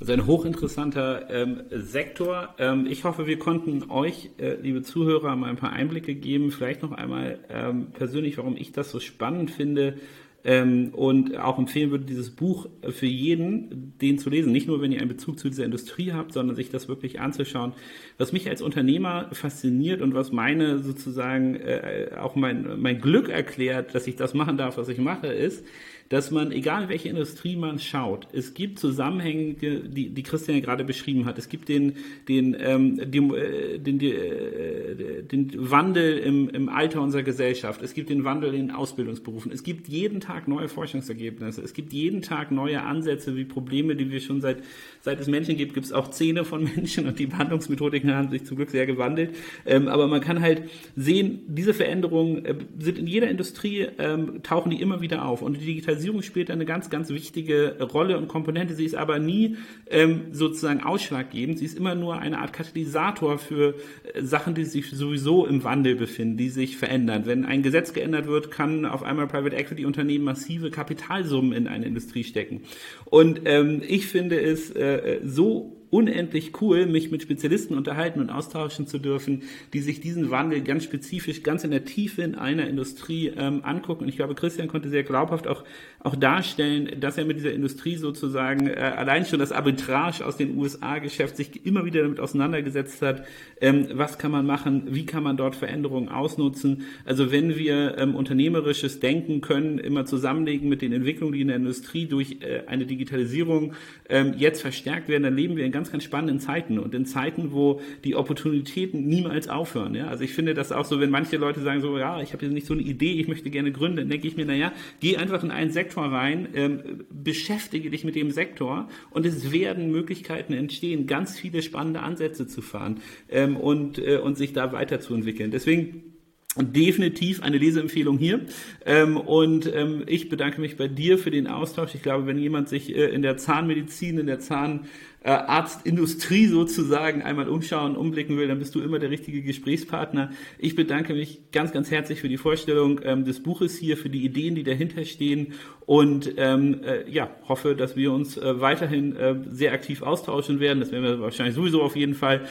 Also 0.00 0.12
ein 0.12 0.26
hochinteressanter 0.26 1.28
ähm, 1.28 1.62
Sektor. 1.70 2.54
Ähm, 2.58 2.86
ich 2.88 3.02
hoffe, 3.02 3.26
wir 3.26 3.38
konnten 3.38 3.90
euch, 3.90 4.30
äh, 4.38 4.54
liebe 4.54 4.82
Zuhörer, 4.82 5.34
mal 5.34 5.50
ein 5.50 5.56
paar 5.56 5.72
Einblicke 5.72 6.14
geben. 6.14 6.52
Vielleicht 6.52 6.82
noch 6.82 6.92
einmal 6.92 7.40
ähm, 7.48 7.88
persönlich, 7.92 8.38
warum 8.38 8.56
ich 8.56 8.70
das 8.70 8.92
so 8.92 9.00
spannend 9.00 9.50
finde 9.50 9.98
ähm, 10.44 10.90
und 10.94 11.36
auch 11.36 11.58
empfehlen 11.58 11.90
würde, 11.90 12.04
dieses 12.04 12.30
Buch 12.30 12.68
für 12.88 13.06
jeden, 13.06 13.94
den 14.00 14.18
zu 14.18 14.30
lesen. 14.30 14.52
Nicht 14.52 14.68
nur, 14.68 14.80
wenn 14.80 14.92
ihr 14.92 15.00
einen 15.00 15.08
Bezug 15.08 15.38
zu 15.38 15.48
dieser 15.48 15.64
Industrie 15.64 16.12
habt, 16.12 16.32
sondern 16.32 16.54
sich 16.54 16.70
das 16.70 16.88
wirklich 16.88 17.20
anzuschauen. 17.20 17.72
Was 18.18 18.32
mich 18.32 18.48
als 18.48 18.62
Unternehmer 18.62 19.28
fasziniert 19.32 20.00
und 20.00 20.14
was 20.14 20.32
meine 20.32 20.78
sozusagen 20.78 21.56
äh, 21.56 22.10
auch 22.20 22.36
mein, 22.36 22.80
mein 22.80 23.00
Glück 23.00 23.28
erklärt, 23.28 23.94
dass 23.94 24.06
ich 24.06 24.16
das 24.16 24.34
machen 24.34 24.56
darf, 24.56 24.78
was 24.78 24.88
ich 24.88 24.98
mache, 24.98 25.26
ist, 25.26 25.64
dass 26.08 26.30
man, 26.30 26.52
egal 26.52 26.88
welche 26.88 27.08
Industrie 27.08 27.56
man 27.56 27.78
schaut, 27.78 28.28
es 28.32 28.54
gibt 28.54 28.78
Zusammenhänge, 28.78 29.54
die, 29.54 30.08
die 30.08 30.22
Christian 30.22 30.56
ja 30.56 30.64
gerade 30.64 30.84
beschrieben 30.84 31.26
hat. 31.26 31.38
Es 31.38 31.48
gibt 31.48 31.68
den, 31.68 31.96
den, 32.28 32.56
ähm, 32.58 32.96
den, 33.10 33.34
äh, 33.34 33.78
den, 33.78 34.00
äh, 34.00 35.22
den 35.22 35.70
Wandel 35.70 36.18
im, 36.18 36.48
im 36.48 36.68
Alter 36.70 37.02
unserer 37.02 37.22
Gesellschaft. 37.22 37.82
Es 37.82 37.92
gibt 37.92 38.08
den 38.08 38.24
Wandel 38.24 38.54
in 38.54 38.70
Ausbildungsberufen. 38.70 39.52
Es 39.52 39.62
gibt 39.62 39.88
jeden 39.88 40.20
Tag 40.20 40.48
neue 40.48 40.68
Forschungsergebnisse. 40.68 41.60
Es 41.60 41.74
gibt 41.74 41.92
jeden 41.92 42.22
Tag 42.22 42.50
neue 42.52 42.82
Ansätze 42.82 43.36
wie 43.36 43.44
Probleme, 43.44 43.94
die 43.94 44.10
wir 44.10 44.20
schon 44.20 44.40
seit, 44.40 44.62
seit 45.02 45.20
es 45.20 45.26
Menschen 45.26 45.58
gibt, 45.58 45.74
gibt 45.74 45.86
es 45.86 45.92
auch 45.92 46.08
Zähne 46.10 46.46
von 46.46 46.64
Menschen 46.76 47.06
und 47.06 47.18
die 47.18 47.26
Behandlungsmethodiken 47.26 48.14
haben 48.14 48.30
sich 48.30 48.44
zum 48.44 48.56
Glück 48.56 48.70
sehr 48.70 48.86
gewandelt. 48.86 49.36
Ähm, 49.66 49.88
aber 49.88 50.06
man 50.06 50.22
kann 50.22 50.40
halt 50.40 50.62
sehen, 50.96 51.40
diese 51.48 51.74
Veränderungen 51.74 52.46
äh, 52.46 52.54
sind 52.78 52.98
in 52.98 53.06
jeder 53.06 53.28
Industrie, 53.28 53.88
ähm, 53.98 54.42
tauchen 54.42 54.70
die 54.70 54.80
immer 54.80 55.02
wieder 55.02 55.26
auf. 55.26 55.42
Und 55.42 55.60
die 55.60 55.66
Digitalisierung 55.66 55.97
Digitalisierung 55.98 56.22
spielt 56.22 56.50
eine 56.50 56.64
ganz, 56.64 56.90
ganz 56.90 57.10
wichtige 57.10 57.76
Rolle 57.80 58.18
und 58.18 58.28
Komponente. 58.28 58.74
Sie 58.74 58.84
ist 58.84 58.94
aber 58.94 59.18
nie 59.18 59.56
ähm, 59.90 60.26
sozusagen 60.32 60.82
ausschlaggebend. 60.82 61.58
Sie 61.58 61.64
ist 61.64 61.76
immer 61.76 61.94
nur 61.94 62.18
eine 62.18 62.38
Art 62.38 62.52
Katalysator 62.52 63.38
für 63.38 63.74
äh, 64.14 64.22
Sachen, 64.22 64.54
die 64.54 64.64
sich 64.64 64.90
sowieso 64.90 65.46
im 65.46 65.64
Wandel 65.64 65.96
befinden, 65.96 66.36
die 66.36 66.48
sich 66.48 66.76
verändern. 66.76 67.26
Wenn 67.26 67.44
ein 67.44 67.62
Gesetz 67.62 67.92
geändert 67.92 68.26
wird, 68.26 68.50
kann 68.50 68.84
auf 68.84 69.02
einmal 69.02 69.26
Private 69.26 69.56
Equity 69.56 69.84
Unternehmen 69.84 70.24
massive 70.24 70.70
Kapitalsummen 70.70 71.52
in 71.52 71.66
eine 71.66 71.86
Industrie 71.86 72.24
stecken. 72.24 72.62
Und 73.04 73.42
ähm, 73.44 73.82
ich 73.86 74.06
finde 74.06 74.40
es 74.40 74.70
äh, 74.70 75.20
so 75.24 75.77
unendlich 75.90 76.60
cool, 76.60 76.86
mich 76.86 77.10
mit 77.10 77.22
Spezialisten 77.22 77.76
unterhalten 77.76 78.20
und 78.20 78.30
austauschen 78.30 78.86
zu 78.86 78.98
dürfen, 78.98 79.42
die 79.72 79.80
sich 79.80 80.00
diesen 80.00 80.30
Wandel 80.30 80.60
ganz 80.62 80.84
spezifisch, 80.84 81.42
ganz 81.42 81.64
in 81.64 81.70
der 81.70 81.84
Tiefe 81.84 82.22
in 82.22 82.34
einer 82.34 82.68
Industrie 82.68 83.32
ähm, 83.36 83.60
angucken. 83.64 84.04
Und 84.04 84.08
ich 84.08 84.16
glaube, 84.16 84.34
Christian 84.34 84.68
konnte 84.68 84.88
sehr 84.88 85.02
glaubhaft 85.02 85.46
auch, 85.46 85.64
auch 86.00 86.14
darstellen, 86.14 87.00
dass 87.00 87.16
er 87.16 87.24
mit 87.24 87.38
dieser 87.38 87.52
Industrie 87.52 87.96
sozusagen 87.96 88.68
äh, 88.68 88.74
allein 88.74 89.24
schon 89.24 89.38
das 89.38 89.52
Arbitrage 89.52 90.24
aus 90.24 90.36
dem 90.36 90.58
USA-Geschäft 90.58 91.36
sich 91.36 91.64
immer 91.64 91.84
wieder 91.84 92.02
damit 92.02 92.20
auseinandergesetzt 92.20 93.00
hat. 93.02 93.26
Ähm, 93.60 93.88
was 93.92 94.18
kann 94.18 94.30
man 94.30 94.46
machen? 94.46 94.88
Wie 94.90 95.06
kann 95.06 95.22
man 95.22 95.36
dort 95.36 95.56
Veränderungen 95.56 96.08
ausnutzen? 96.08 96.84
Also 97.04 97.32
wenn 97.32 97.56
wir 97.56 97.96
ähm, 97.98 98.14
unternehmerisches 98.14 99.00
Denken 99.00 99.40
können, 99.40 99.78
immer 99.78 100.04
zusammenlegen 100.04 100.68
mit 100.68 100.82
den 100.82 100.92
Entwicklungen, 100.92 101.32
die 101.32 101.40
in 101.40 101.48
der 101.48 101.56
Industrie 101.56 102.06
durch 102.06 102.38
äh, 102.40 102.62
eine 102.66 102.86
Digitalisierung 102.86 103.74
ähm, 104.08 104.34
jetzt 104.36 104.60
verstärkt 104.60 105.08
werden, 105.08 105.22
dann 105.22 105.34
leben 105.34 105.56
wir 105.56 105.64
in 105.64 105.72
ganz, 105.78 105.92
ganz 105.92 106.02
spannenden 106.02 106.40
Zeiten 106.40 106.80
und 106.80 106.92
in 106.92 107.06
Zeiten, 107.06 107.52
wo 107.52 107.80
die 108.02 108.16
Opportunitäten 108.16 109.06
niemals 109.06 109.48
aufhören. 109.48 109.94
Ja? 109.94 110.08
Also 110.08 110.24
ich 110.24 110.34
finde 110.34 110.54
das 110.54 110.72
auch 110.72 110.84
so, 110.84 110.98
wenn 110.98 111.10
manche 111.10 111.36
Leute 111.36 111.60
sagen 111.60 111.80
so, 111.80 111.96
ja, 111.96 112.20
ich 112.20 112.32
habe 112.32 112.44
jetzt 112.44 112.52
nicht 112.52 112.66
so 112.66 112.74
eine 112.74 112.82
Idee, 112.82 113.12
ich 113.12 113.28
möchte 113.28 113.48
gerne 113.48 113.70
gründen, 113.70 113.98
dann 113.98 114.08
denke 114.08 114.26
ich 114.26 114.36
mir, 114.36 114.44
naja, 114.44 114.72
geh 114.98 115.16
einfach 115.16 115.44
in 115.44 115.52
einen 115.52 115.70
Sektor 115.70 116.04
rein, 116.04 116.48
ähm, 116.54 117.04
beschäftige 117.10 117.90
dich 117.90 118.02
mit 118.02 118.16
dem 118.16 118.32
Sektor 118.32 118.88
und 119.10 119.24
es 119.24 119.52
werden 119.52 119.92
Möglichkeiten 119.92 120.52
entstehen, 120.52 121.06
ganz 121.06 121.38
viele 121.38 121.62
spannende 121.62 122.00
Ansätze 122.00 122.48
zu 122.48 122.60
fahren 122.60 123.00
ähm, 123.28 123.56
und, 123.56 124.00
äh, 124.00 124.16
und 124.16 124.36
sich 124.36 124.52
da 124.52 124.72
weiterzuentwickeln. 124.72 125.52
Deswegen 125.52 126.17
definitiv 126.62 127.42
eine 127.42 127.58
Leseempfehlung 127.58 128.18
hier. 128.18 128.40
Ähm, 128.84 129.16
und 129.16 129.72
ähm, 129.72 130.02
ich 130.06 130.28
bedanke 130.28 130.60
mich 130.60 130.76
bei 130.76 130.88
dir 130.88 131.18
für 131.18 131.30
den 131.30 131.46
Austausch. 131.46 131.94
Ich 131.94 132.02
glaube, 132.02 132.26
wenn 132.26 132.38
jemand 132.38 132.68
sich 132.68 132.94
äh, 132.94 133.06
in 133.06 133.22
der 133.22 133.36
Zahnmedizin, 133.36 134.18
in 134.18 134.26
der 134.26 134.40
Zahnarztindustrie 134.40 136.46
sozusagen 136.46 137.22
einmal 137.22 137.48
umschauen, 137.48 137.96
umblicken 137.96 138.36
will, 138.36 138.48
dann 138.48 138.58
bist 138.58 138.74
du 138.74 138.80
immer 138.80 138.98
der 138.98 139.10
richtige 139.10 139.42
Gesprächspartner. 139.42 140.30
Ich 140.58 140.74
bedanke 140.74 141.14
mich 141.14 141.50
ganz, 141.52 141.72
ganz 141.72 141.90
herzlich 141.90 142.20
für 142.20 142.28
die 142.28 142.38
Vorstellung 142.38 143.00
ähm, 143.04 143.24
des 143.24 143.42
Buches 143.42 143.78
hier, 143.78 143.96
für 143.96 144.10
die 144.10 144.24
Ideen, 144.24 144.54
die 144.54 144.64
dahinter 144.64 145.04
stehen 145.04 145.54
und 145.86 146.36
äh, 146.36 147.08
ja, 147.08 147.30
hoffe, 147.48 147.74
dass 147.74 147.96
wir 147.96 148.12
uns 148.12 148.36
äh, 148.36 148.60
weiterhin 148.60 149.16
sehr 149.50 149.72
aktiv 149.72 150.02
austauschen 150.02 150.60
werden. 150.60 150.80
Das 150.80 150.92
werden 150.92 151.04
wir 151.04 151.20
wahrscheinlich 151.20 151.54
sowieso 151.54 151.82
auf 151.82 151.96
jeden 151.96 152.14
Fall 152.14 152.46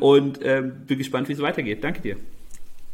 und 0.00 0.40
bin 0.40 0.98
gespannt, 0.98 1.28
wie 1.28 1.32
es 1.32 1.40
weitergeht. 1.40 1.82
Danke 1.82 2.02
dir. 2.02 2.16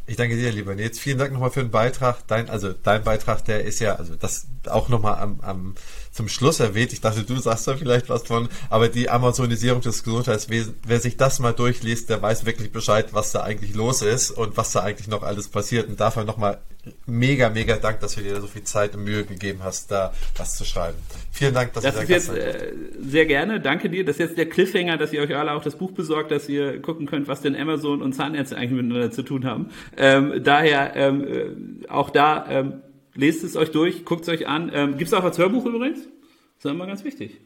Ich 0.07 0.17
danke 0.17 0.37
dir, 0.37 0.51
lieber 0.51 0.75
Nils. 0.75 0.99
Vielen 0.99 1.19
Dank 1.19 1.33
nochmal 1.33 1.51
für 1.51 1.63
den 1.63 1.71
Beitrag. 1.71 2.27
Dein, 2.27 2.51
also 2.51 2.73
dein 2.73 3.05
Beitrag, 3.05 3.45
der 3.45 3.65
ist 3.65 3.79
ja, 3.79 3.95
also 3.95 4.17
das 4.17 4.49
auch 4.67 4.89
nochmal 4.89 5.15
am, 5.21 5.41
am 5.41 5.75
zum 6.13 6.29
Schluss 6.29 6.61
erwähnt. 6.61 6.93
Ich 6.93 7.01
dachte, 7.01 7.25
du 7.25 7.39
sagst 7.39 7.67
da 7.67 7.77
vielleicht 7.77 8.09
was 8.09 8.23
von, 8.23 8.49
aber 8.71 8.89
die 8.89 9.09
Amazonisierung 9.09 9.81
des 9.81 10.05
Gesundheitswesens, 10.05 10.77
wer 10.87 11.01
sich 11.01 11.17
das 11.17 11.41
mal 11.41 11.53
durchliest, 11.53 12.11
der 12.11 12.21
weiß 12.21 12.47
wirklich 12.47 12.71
Bescheid, 12.71 13.09
was 13.13 13.33
da 13.33 13.43
eigentlich 13.43 13.75
los 13.75 14.03
ist 14.03 14.31
und 14.31 14.57
was 14.57 14.73
da 14.73 14.81
eigentlich 14.81 15.09
noch 15.09 15.23
alles 15.23 15.49
passiert. 15.49 15.89
Und 15.89 15.99
dafür 15.99 16.25
nochmal 16.25 16.59
mega, 17.07 17.49
mega 17.49 17.77
Dank, 17.77 18.01
dass 18.01 18.15
du 18.15 18.21
dir 18.21 18.41
so 18.41 18.47
viel 18.47 18.65
Zeit 18.65 18.95
und 18.95 19.05
Mühe 19.05 19.25
gegeben 19.25 19.61
hast, 19.63 19.91
da 19.91 20.13
was 20.37 20.57
zu 20.57 20.65
schreiben. 20.65 20.99
Vielen 21.31 21.55
Dank, 21.55 21.73
dass 21.73 21.85
das 21.85 21.95
du 21.95 22.07
da 22.07 22.15
ist 22.15 22.29
jetzt 22.29 22.37
äh, 22.37 22.73
sehr 23.01 23.27
gerne. 23.27 23.61
Danke 23.61 23.89
dir. 23.89 24.05
Das 24.05 24.17
ist 24.17 24.21
jetzt 24.21 24.39
der 24.39 24.49
Cliffhanger, 24.49 24.99
dass 24.99 25.13
ihr 25.13 25.23
euch 25.23 25.35
alle 25.35 25.53
auch 25.53 25.63
das 25.63 25.77
Buch 25.77 25.93
besorgt, 25.93 26.31
dass 26.31 26.49
ihr 26.49 26.83
gucken 26.83 27.07
könnt, 27.07 27.29
was 27.29 27.41
denn 27.41 27.57
Amazon 27.57 28.03
und 28.03 28.13
Zahnärzte 28.13 28.57
eigentlich 28.57 28.73
miteinander 28.73 29.11
zu 29.11 29.23
tun 29.23 29.45
haben. 29.45 29.71
Ähm, 29.97 30.43
daher 30.43 30.95
ähm, 30.95 31.27
äh, 31.27 31.89
auch 31.89 32.11
da 32.11 32.47
ähm, 32.51 32.83
lest 33.15 33.45
es 33.45 33.57
euch 33.57 33.71
durch, 33.71 34.05
guckt 34.05 34.23
es 34.23 34.29
euch 34.29 34.47
an. 34.47 34.71
Ähm, 34.73 34.99
Gibt 34.99 35.09
es 35.09 35.15
auch 35.15 35.25
als 35.25 35.39
Hörbuch 35.39 35.65
übrigens? 35.67 36.01
Das 36.57 36.67
ist 36.67 36.71
immer 36.71 36.87
ganz 36.87 37.05
wichtig. 37.05 37.41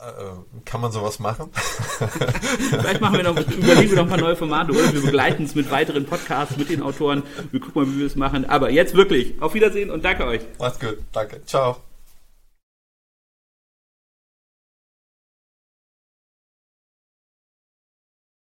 Äh, 0.00 0.60
kann 0.64 0.80
man 0.80 0.92
sowas 0.92 1.18
machen? 1.18 1.50
Vielleicht 1.52 3.02
machen 3.02 3.16
wir 3.16 3.24
noch, 3.24 3.36
überlegen 3.36 3.90
wir 3.90 3.96
noch 3.96 4.04
ein 4.04 4.08
paar 4.08 4.18
neue 4.18 4.36
Formate, 4.36 4.72
oder? 4.72 4.94
Wir 4.94 5.02
begleiten 5.02 5.44
es 5.44 5.54
mit 5.54 5.70
weiteren 5.70 6.06
Podcasts, 6.06 6.56
mit 6.56 6.70
den 6.70 6.82
Autoren. 6.82 7.22
Wir 7.50 7.60
gucken 7.60 7.82
mal, 7.82 7.92
wie 7.92 7.98
wir 7.98 8.06
es 8.06 8.16
machen. 8.16 8.46
Aber 8.48 8.70
jetzt 8.70 8.94
wirklich, 8.94 9.34
auf 9.42 9.52
Wiedersehen 9.52 9.90
und 9.90 10.04
danke 10.04 10.24
euch. 10.24 10.40
Macht's 10.58 10.80
gut. 10.80 10.98
Danke. 11.12 11.44
Ciao. 11.44 11.89